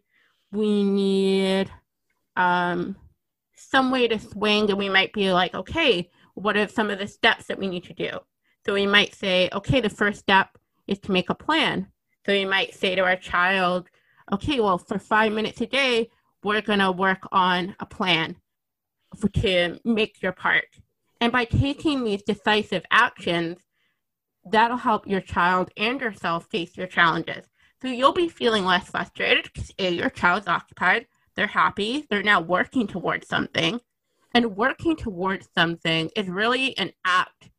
[0.54, 1.70] we need
[2.36, 2.96] um,
[3.56, 7.08] some way to swing, and we might be like, okay, what are some of the
[7.08, 8.12] steps that we need to do?
[8.66, 11.88] So we might say, okay, the first step is to make a plan.
[12.26, 13.90] So we might say to our child,
[14.32, 16.10] okay, well, for five minutes a day,
[16.44, 18.36] we're going to work on a plan
[19.42, 20.68] to make your park.
[21.20, 23.60] And by taking these decisive actions,
[24.46, 27.46] that'll help your child and yourself face your challenges.
[27.84, 31.06] So you'll be feeling less frustrated because A, your child's occupied,
[31.36, 33.82] they're happy, they're now working towards something.
[34.34, 37.50] And working towards something is really an act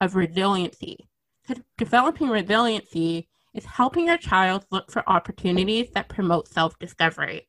[0.00, 1.08] of resiliency.
[1.46, 7.48] 'Cause Developing resiliency is helping your child look for opportunities that promote self discovery.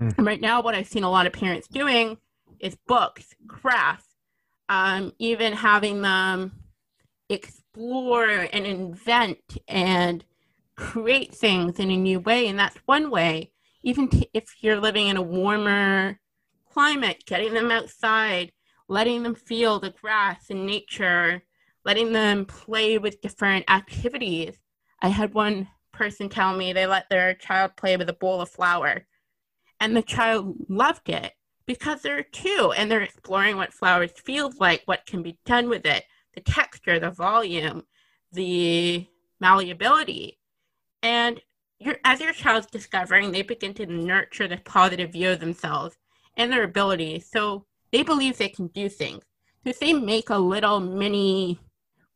[0.00, 0.18] Mm.
[0.18, 2.18] And right now, what I've seen a lot of parents doing
[2.58, 4.16] is books, crafts,
[4.68, 6.64] um, even having them
[7.28, 10.24] explore and invent and
[10.76, 12.48] create things in a new way.
[12.48, 13.52] And that's one way.
[13.82, 16.18] Even t- if you're living in a warmer
[16.72, 18.52] climate, getting them outside,
[18.88, 21.42] letting them feel the grass and nature,
[21.84, 24.56] letting them play with different activities.
[25.00, 28.50] I had one person tell me they let their child play with a bowl of
[28.50, 29.06] flour,
[29.80, 31.32] and the child loved it
[31.66, 35.86] because they're two and they're exploring what flowers feels like, what can be done with
[35.86, 36.04] it,
[36.34, 37.84] the texture, the volume,
[38.32, 39.06] the
[39.40, 40.38] malleability.
[41.04, 41.40] And
[42.02, 45.96] as your child's discovering, they begin to nurture the positive view of themselves
[46.34, 47.28] and their abilities.
[47.30, 49.22] So they believe they can do things.
[49.62, 51.60] So if they make a little mini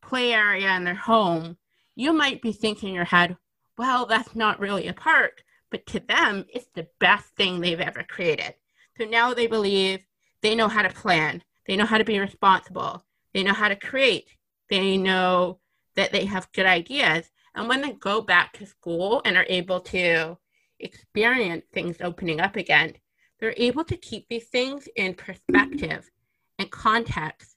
[0.00, 1.58] play area in their home,
[1.96, 3.36] you might be thinking in your head,
[3.76, 5.44] well, that's not really a park.
[5.70, 8.54] But to them, it's the best thing they've ever created.
[8.96, 10.06] So now they believe
[10.40, 13.76] they know how to plan, they know how to be responsible, they know how to
[13.76, 14.30] create,
[14.70, 15.60] they know
[15.94, 17.30] that they have good ideas.
[17.58, 20.38] And when they go back to school and are able to
[20.78, 22.94] experience things opening up again,
[23.40, 26.08] they're able to keep these things in perspective
[26.60, 27.56] and context.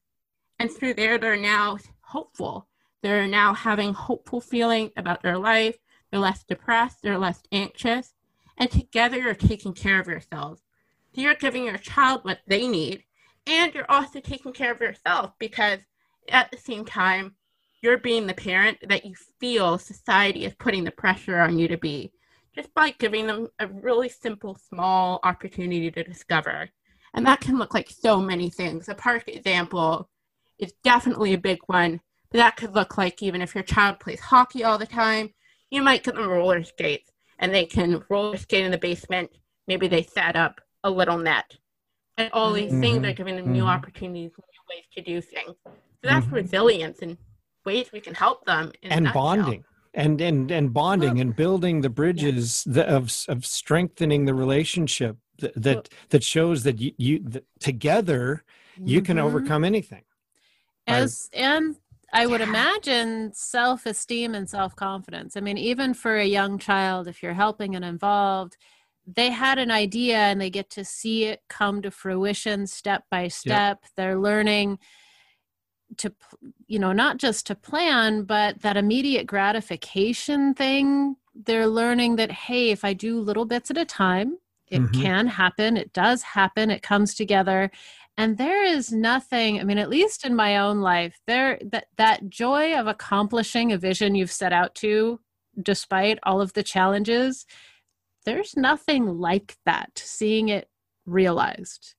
[0.57, 2.67] And through there, they're now hopeful.
[3.03, 5.77] They're now having hopeful feeling about their life.
[6.09, 7.03] They're less depressed.
[7.03, 8.15] They're less anxious.
[8.57, 10.63] And together, you're taking care of yourselves.
[11.13, 13.03] So you're giving your child what they need.
[13.45, 15.79] And you're also taking care of yourself because
[16.27, 17.35] at the same time,
[17.81, 21.77] you're being the parent that you feel society is putting the pressure on you to
[21.77, 22.11] be
[22.55, 26.69] just by giving them a really simple, small opportunity to discover.
[27.13, 28.87] And that can look like so many things.
[28.87, 30.09] A park example
[30.59, 34.19] is definitely a big one, but that could look like even if your child plays
[34.19, 35.33] hockey all the time,
[35.69, 37.09] you might get them roller skates
[37.39, 39.31] and they can roller skate in the basement.
[39.67, 41.57] Maybe they set up a little net.
[42.17, 42.81] And all these Mhm.
[42.81, 43.69] things are giving them new Mhm.
[43.69, 45.55] opportunities, new ways to do things.
[45.65, 46.33] So that's Mhm.
[46.33, 47.17] resilience and
[47.65, 48.71] ways we can help them.
[48.81, 54.25] in and bonding and and and bonding and building the bridges that of of strengthening
[54.25, 58.43] the relationship that that, that shows that you, you that together
[58.85, 59.23] you can Mhm.
[59.23, 60.03] overcome anything
[60.87, 61.75] as and
[62.13, 62.47] i would Yeah.
[62.47, 67.83] imagine self-esteem and self-confidence i mean even for a young child if you're helping and
[67.85, 68.55] involved
[69.05, 73.27] they had an idea and they get to see it come to fruition step by
[73.27, 74.79] step they're learning
[75.97, 76.13] to
[76.67, 81.15] you know not just to plan but that immediate gratification thing
[81.45, 84.37] they're learning that hey if i do little bits at a time
[84.67, 84.93] it Mhm.
[84.93, 87.69] can happen it does happen it comes together
[88.17, 92.29] and there is nothing i mean at least in my own life there that that
[92.29, 95.19] joy of accomplishing a vision you've set out to
[95.61, 97.45] despite all of the challenges
[98.25, 100.69] there's nothing like that seeing it
[101.05, 101.95] realized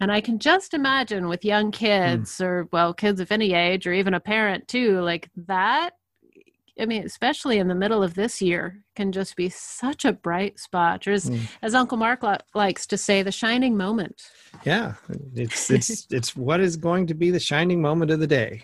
[0.00, 3.92] and i can just imagine with young kids or well kids of any age or
[3.92, 5.90] even a parent too like that
[6.80, 10.58] i mean especially in the middle of this year can just be such a bright
[10.60, 11.06] spot.
[11.08, 11.40] Or as, Mm.
[11.62, 14.22] as uncle mark li- likes to say the shining moment.
[14.64, 14.94] Yeah
[15.34, 18.62] it's it's it's what is going to be the shining moment of the day.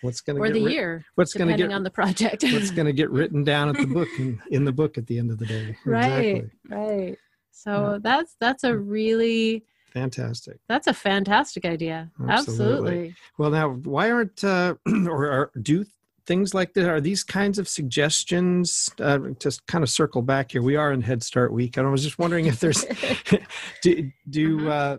[0.00, 1.90] What's going to or get the writ- year what's going to depending get on the
[1.90, 2.44] project.
[2.52, 5.18] what's going to get written down at the book in, in the book at the
[5.18, 5.76] end of the day.
[5.84, 6.50] Right exactly.
[6.68, 7.18] right.
[7.50, 7.98] So Yeah.
[8.02, 12.32] that's that's a really fantastic that's a fantastic idea Absolutely.
[12.32, 14.74] absolutely Well, now, why aren't uh,
[15.06, 15.84] or are, do
[16.26, 16.88] things like that?
[16.88, 18.90] Are these kinds of suggestions?
[19.00, 20.62] Uh, just kind of circle back here.
[20.62, 22.84] We are in Head Start Week, and I was just wondering if there's
[23.82, 24.98] do do uh,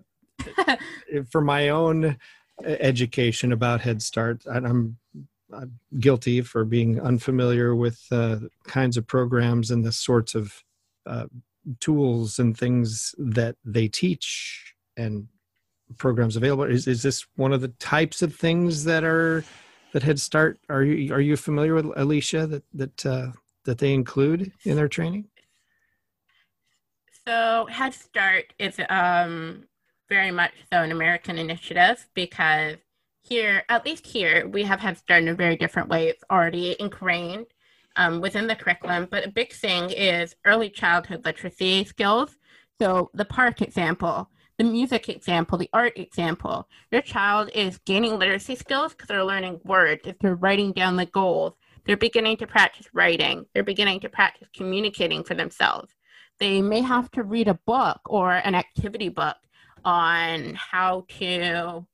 [1.29, 2.15] for my own uh,
[2.63, 4.43] education about Head Start.
[4.51, 4.97] I'm,
[5.53, 10.63] I'm guilty for being unfamiliar with uh, kinds of programs and the sorts of
[11.05, 11.27] uh,
[11.79, 15.27] tools and things that they teach and
[15.97, 16.63] programs available.
[16.63, 19.43] Is is this one of the types of things that are
[19.93, 20.59] that Head Start?
[20.69, 23.31] Are you are you familiar with Alicia that that uh,
[23.65, 25.25] that they include in their training?
[27.25, 29.65] So Head Start is um,
[30.09, 32.77] very much so an American initiative because
[33.21, 36.09] here, at least here, we have Head Start in a very different way.
[36.09, 37.45] It's already ingrained
[37.95, 39.07] um, within the curriculum.
[39.09, 42.35] But a big thing is early childhood literacy skills.
[42.81, 46.67] So the park example, the music example, the art example.
[46.91, 50.01] Your child is gaining literacy skills because they're learning words.
[50.05, 51.53] If they're writing down the goals,
[51.85, 53.45] they're beginning to practice writing.
[53.53, 55.93] They're beginning to practice communicating for themselves
[56.39, 59.37] they may have to read a book or an activity book
[59.85, 61.85] on how to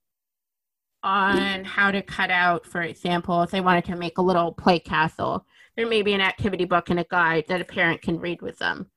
[1.02, 4.80] on how to cut out for example if they wanted to make a little play
[4.80, 5.46] castle
[5.78, 8.58] There may be an activity book and a guide that a parent can read with
[8.60, 8.92] them.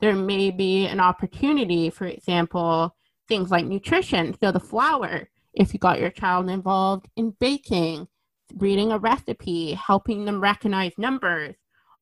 [0.00, 2.94] There may be an opportunity, for example,
[3.28, 4.36] things like nutrition.
[4.42, 8.08] So the flour, if you got your child involved in baking,
[8.56, 11.54] reading a recipe, helping them recognize numbers,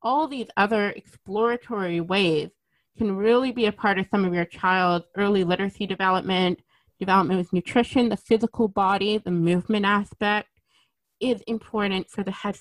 [0.03, 2.51] all these other exploratory ways
[2.97, 6.61] can really be a part of some of your child's early literacy development,
[6.99, 10.49] development with nutrition, the physical body, the movement aspect
[11.21, 12.57] is important for the head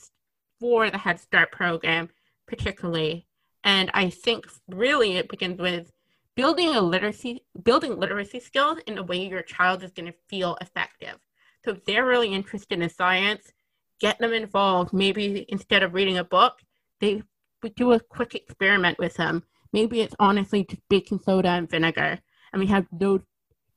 [0.60, 2.10] for the Head Start program,
[2.48, 3.28] particularly.
[3.64, 5.92] And I think really it begins with
[6.36, 10.58] building a literacy building literacy skills in a way your child is going to feel
[10.62, 11.18] effective.
[11.64, 13.52] So if they're really interested in science,
[14.00, 14.94] get them involved.
[14.94, 16.60] Maybe instead of reading a book,
[17.00, 17.24] they
[17.76, 19.44] do a quick experiment with them.
[19.74, 22.20] Maybe it's honestly just baking soda and vinegar,
[22.54, 23.22] and we have those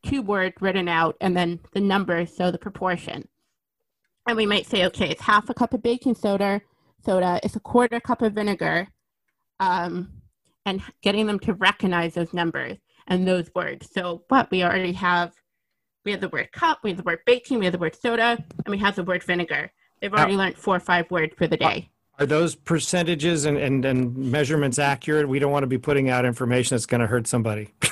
[0.05, 3.27] two words written out and then the numbers, so the proportion.
[4.29, 6.61] And we might say, okay, it's half a cup of baking soda,
[7.05, 8.89] soda, it's a quarter cup of vinegar,
[9.59, 10.18] um,
[10.69, 13.89] and getting them to recognize those numbers and those words.
[13.93, 15.33] So, what we already have
[16.05, 18.39] we have the word cup, we have the word baking, we have the word soda,
[18.65, 19.71] and we have the word vinegar.
[20.01, 21.91] They've already learned four or five words for the day.
[22.19, 25.29] Are those percentages and, and, and measurements accurate?
[25.29, 27.69] We don't want to be putting out information that's going to hurt somebody.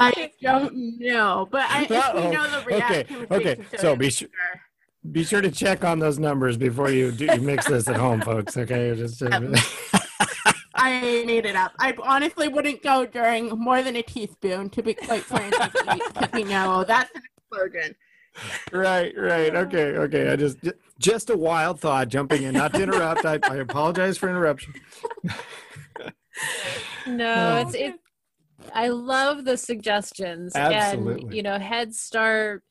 [0.00, 2.30] I don't know, but I, Uh-oh.
[2.30, 3.20] know the Okay, reaction.
[3.20, 3.56] with okay.
[3.78, 4.60] So be su- vinegar.
[5.12, 8.20] Be sure to check on those numbers before you do you mix this at home,
[8.22, 8.56] folks.
[8.56, 9.54] Okay, just Um,
[10.84, 11.72] I made it up.
[11.78, 16.02] I honestly wouldn't go during more than a teaspoon, to be quite frank with you,
[16.12, 17.94] because we know that's an explosion.
[18.72, 19.54] right, right.
[19.54, 20.30] Okay, okay.
[20.30, 20.58] I just
[20.98, 23.24] just a wild thought jumping in, not to interrupt.
[23.24, 24.74] I, I apologize for interruption.
[27.06, 27.68] No, Oh.
[27.68, 27.94] it's it.
[28.72, 31.36] I love the suggestions and Absolutely.
[31.36, 32.62] you know Head Start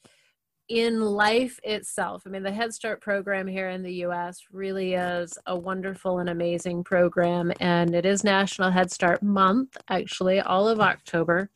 [0.73, 2.23] in life itself.
[2.25, 4.39] I mean, the Head Start program here in the U.S.
[4.51, 10.39] really is a wonderful and amazing program, and it is National Head Start Month, actually,
[10.39, 11.51] all of October.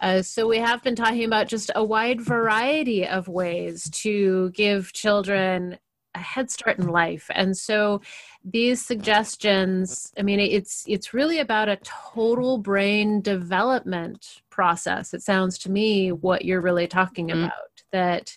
[0.00, 4.90] Uh, so we have been talking about just a wide variety of ways to give
[4.94, 5.78] children
[6.14, 8.00] a head start in life, and so
[8.48, 15.58] these suggestions i mean it's it's really about a total brain development process it sounds
[15.58, 17.44] to me what you're really talking Mm.
[17.46, 18.36] about that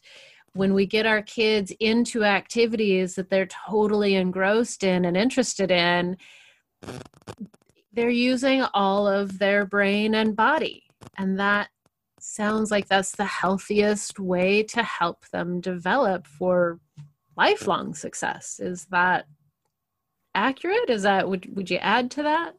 [0.54, 6.18] when we get our kids into activities that they're totally engrossed in and interested in
[7.92, 10.84] they're using all of their brain and body.
[11.18, 11.70] And that
[12.20, 16.80] sounds like that's the healthiest way to help them develop for
[17.36, 18.60] lifelong success.
[18.60, 19.26] Is that
[20.36, 20.90] accurate?
[20.90, 22.56] Is that would would you add to that?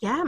[0.00, 0.24] Yeah.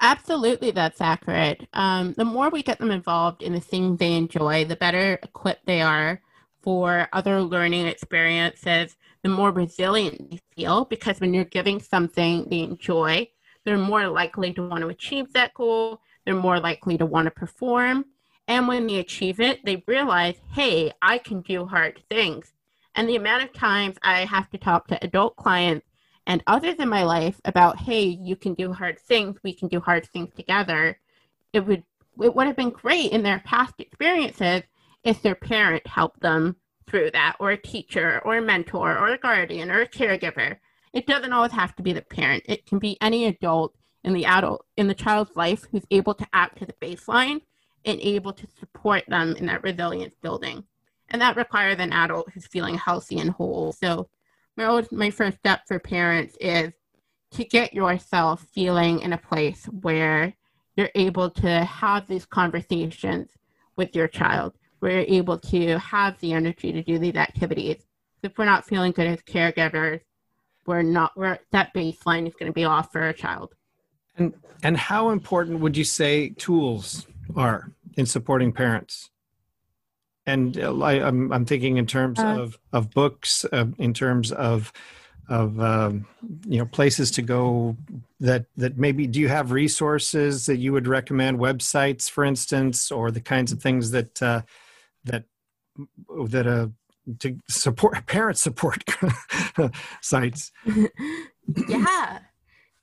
[0.00, 1.66] Absolutely, that's accurate.
[1.72, 5.64] Um, the more we get them involved in the things they enjoy, the better equipped
[5.66, 6.20] they are
[6.62, 12.60] for other learning experiences, the more resilient they feel because when you're giving something they
[12.60, 13.26] enjoy,
[13.64, 17.30] they're more likely to want to achieve that goal, they're more likely to want to
[17.30, 18.04] perform.
[18.48, 22.52] And when they achieve it, they realize, hey, I can do hard things.
[22.94, 25.85] And the amount of times I have to talk to adult clients
[26.26, 29.80] and others in my life about hey you can do hard things we can do
[29.80, 30.98] hard things together
[31.52, 31.82] it would
[32.22, 34.62] it would have been great in their past experiences
[35.04, 36.56] if their parent helped them
[36.88, 40.56] through that or a teacher or a mentor or a guardian or a caregiver.
[40.92, 42.44] It doesn't always have to be the parent.
[42.46, 43.74] It can be any adult
[44.04, 47.40] in the adult in the child's life who's able to act as a baseline
[47.84, 50.64] and able to support them in that resilience building.
[51.08, 53.72] And that requires an adult who's feeling healthy and whole.
[53.72, 54.08] So
[54.56, 56.72] my, my first step for parents is
[57.32, 60.34] to get yourself feeling in a place where
[60.76, 63.30] you're able to have these conversations
[63.76, 67.82] with your child, where you're able to have the energy to do these activities.
[68.22, 70.00] If we're not feeling good as caregivers,
[70.66, 73.54] we're not, we're, that baseline is going to be off for a child.
[74.16, 79.10] And and how important would you say tools are in supporting parents?
[80.26, 84.32] And uh, I, I'm I'm thinking in terms Uh, of of books, uh, in terms
[84.32, 84.72] of
[85.28, 86.06] of um,
[86.46, 87.76] you know places to go
[88.20, 93.10] that that maybe do you have resources that you would recommend websites for instance or
[93.10, 94.42] the kinds of things that uh,
[95.04, 95.24] that
[96.28, 96.68] that uh
[97.18, 98.84] to support parent support
[100.00, 100.52] sites
[101.68, 102.18] yeah.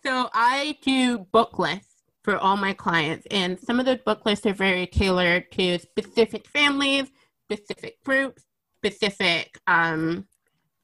[0.06, 4.46] So I do book lists for all my clients, and some of those book lists
[4.46, 7.12] are very tailored to specific families,
[7.58, 8.44] specific groups,
[8.78, 10.28] specific um,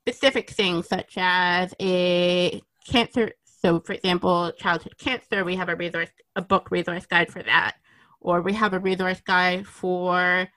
[0.08, 3.32] specific things such as a cancer.
[3.62, 7.76] So, for example, childhood cancer, we have a resource, a book resource guide for that,
[8.20, 10.48] or we have a resource guide for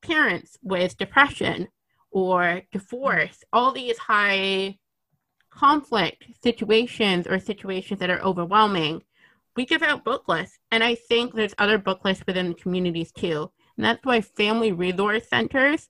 [0.00, 1.68] parents with depression
[2.10, 3.42] or divorce.
[3.52, 4.78] All these high
[5.50, 9.02] conflict situations or situations that are overwhelming,
[9.56, 10.58] we give out book lists.
[10.70, 13.50] And I think there's other book lists within the communities too.
[13.76, 15.88] And that's why family resource centers,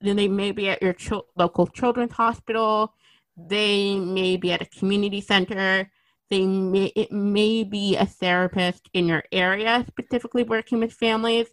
[0.00, 2.94] then they may be at your ch- local children's hospital,
[3.36, 5.90] they may be at a community center,
[6.30, 11.48] they may it may be a therapist in your area specifically working with families.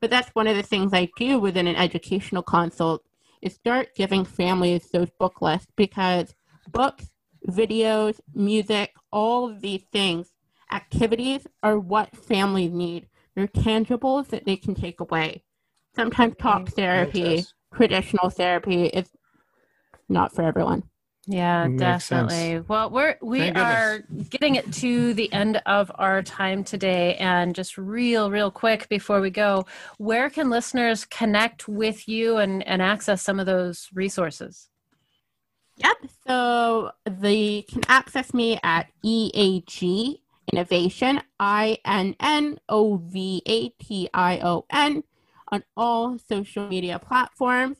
[0.00, 3.02] But that's one of the things I do within an educational consult
[3.42, 6.34] is start giving families those book lists because
[6.70, 7.10] books,
[7.48, 10.32] videos, music, all of these things,
[10.70, 13.08] activities are what families need.
[13.38, 15.44] They're tangibles that they can take away.
[15.94, 19.08] Sometimes talk therapy, traditional therapy is
[20.08, 20.82] not for everyone.
[21.28, 22.34] Yeah, definitely.
[22.34, 22.68] sense.
[22.68, 27.54] Well, we're we Thank are getting it to the end of our time today, and
[27.54, 29.66] just real, real quick before we go,
[29.98, 34.68] where can listeners connect with you and and access some of those resources?
[35.76, 35.96] Yep.
[36.26, 40.22] So they can access me at EAG
[40.52, 45.02] Innovation, I N N O V A T I O N,
[45.52, 47.76] on all social media platforms.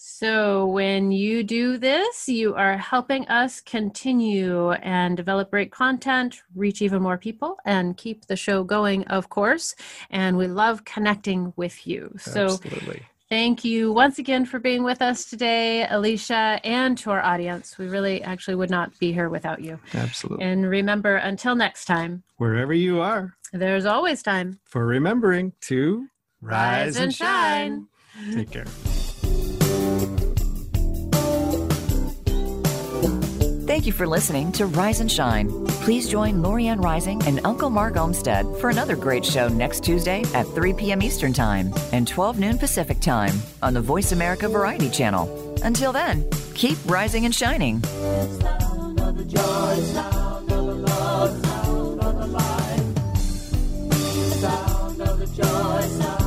[0.02, 6.80] So, when you do this, you are helping us continue and develop great content, reach
[6.80, 9.74] even more people, and keep the show going, of course.
[10.08, 12.14] And we love connecting with you.
[12.18, 13.02] So, Absolutely.
[13.28, 17.76] thank you once again for being with us today, Alicia, and to our audience.
[17.76, 19.78] We really actually would not be here without you.
[19.92, 20.46] Absolutely.
[20.46, 24.60] And remember, until next time, Wherever you are, there's always time.
[24.64, 26.08] for remembering to
[26.40, 27.88] Rise and shine.
[28.32, 28.64] Take care.
[33.70, 35.48] Thank you for listening to Rise and Shine.
[35.84, 40.44] Please join Lorianne Rising and Uncle Mark Olmsted for another great show next Tuesday at
[40.48, 41.00] 3 p.m.
[41.00, 45.54] Eastern Time and 12 noon Pacific Time on the Voice America Variety Channel.
[45.62, 47.80] Until then, keep rising and shining.
[55.36, 56.19] joy sound.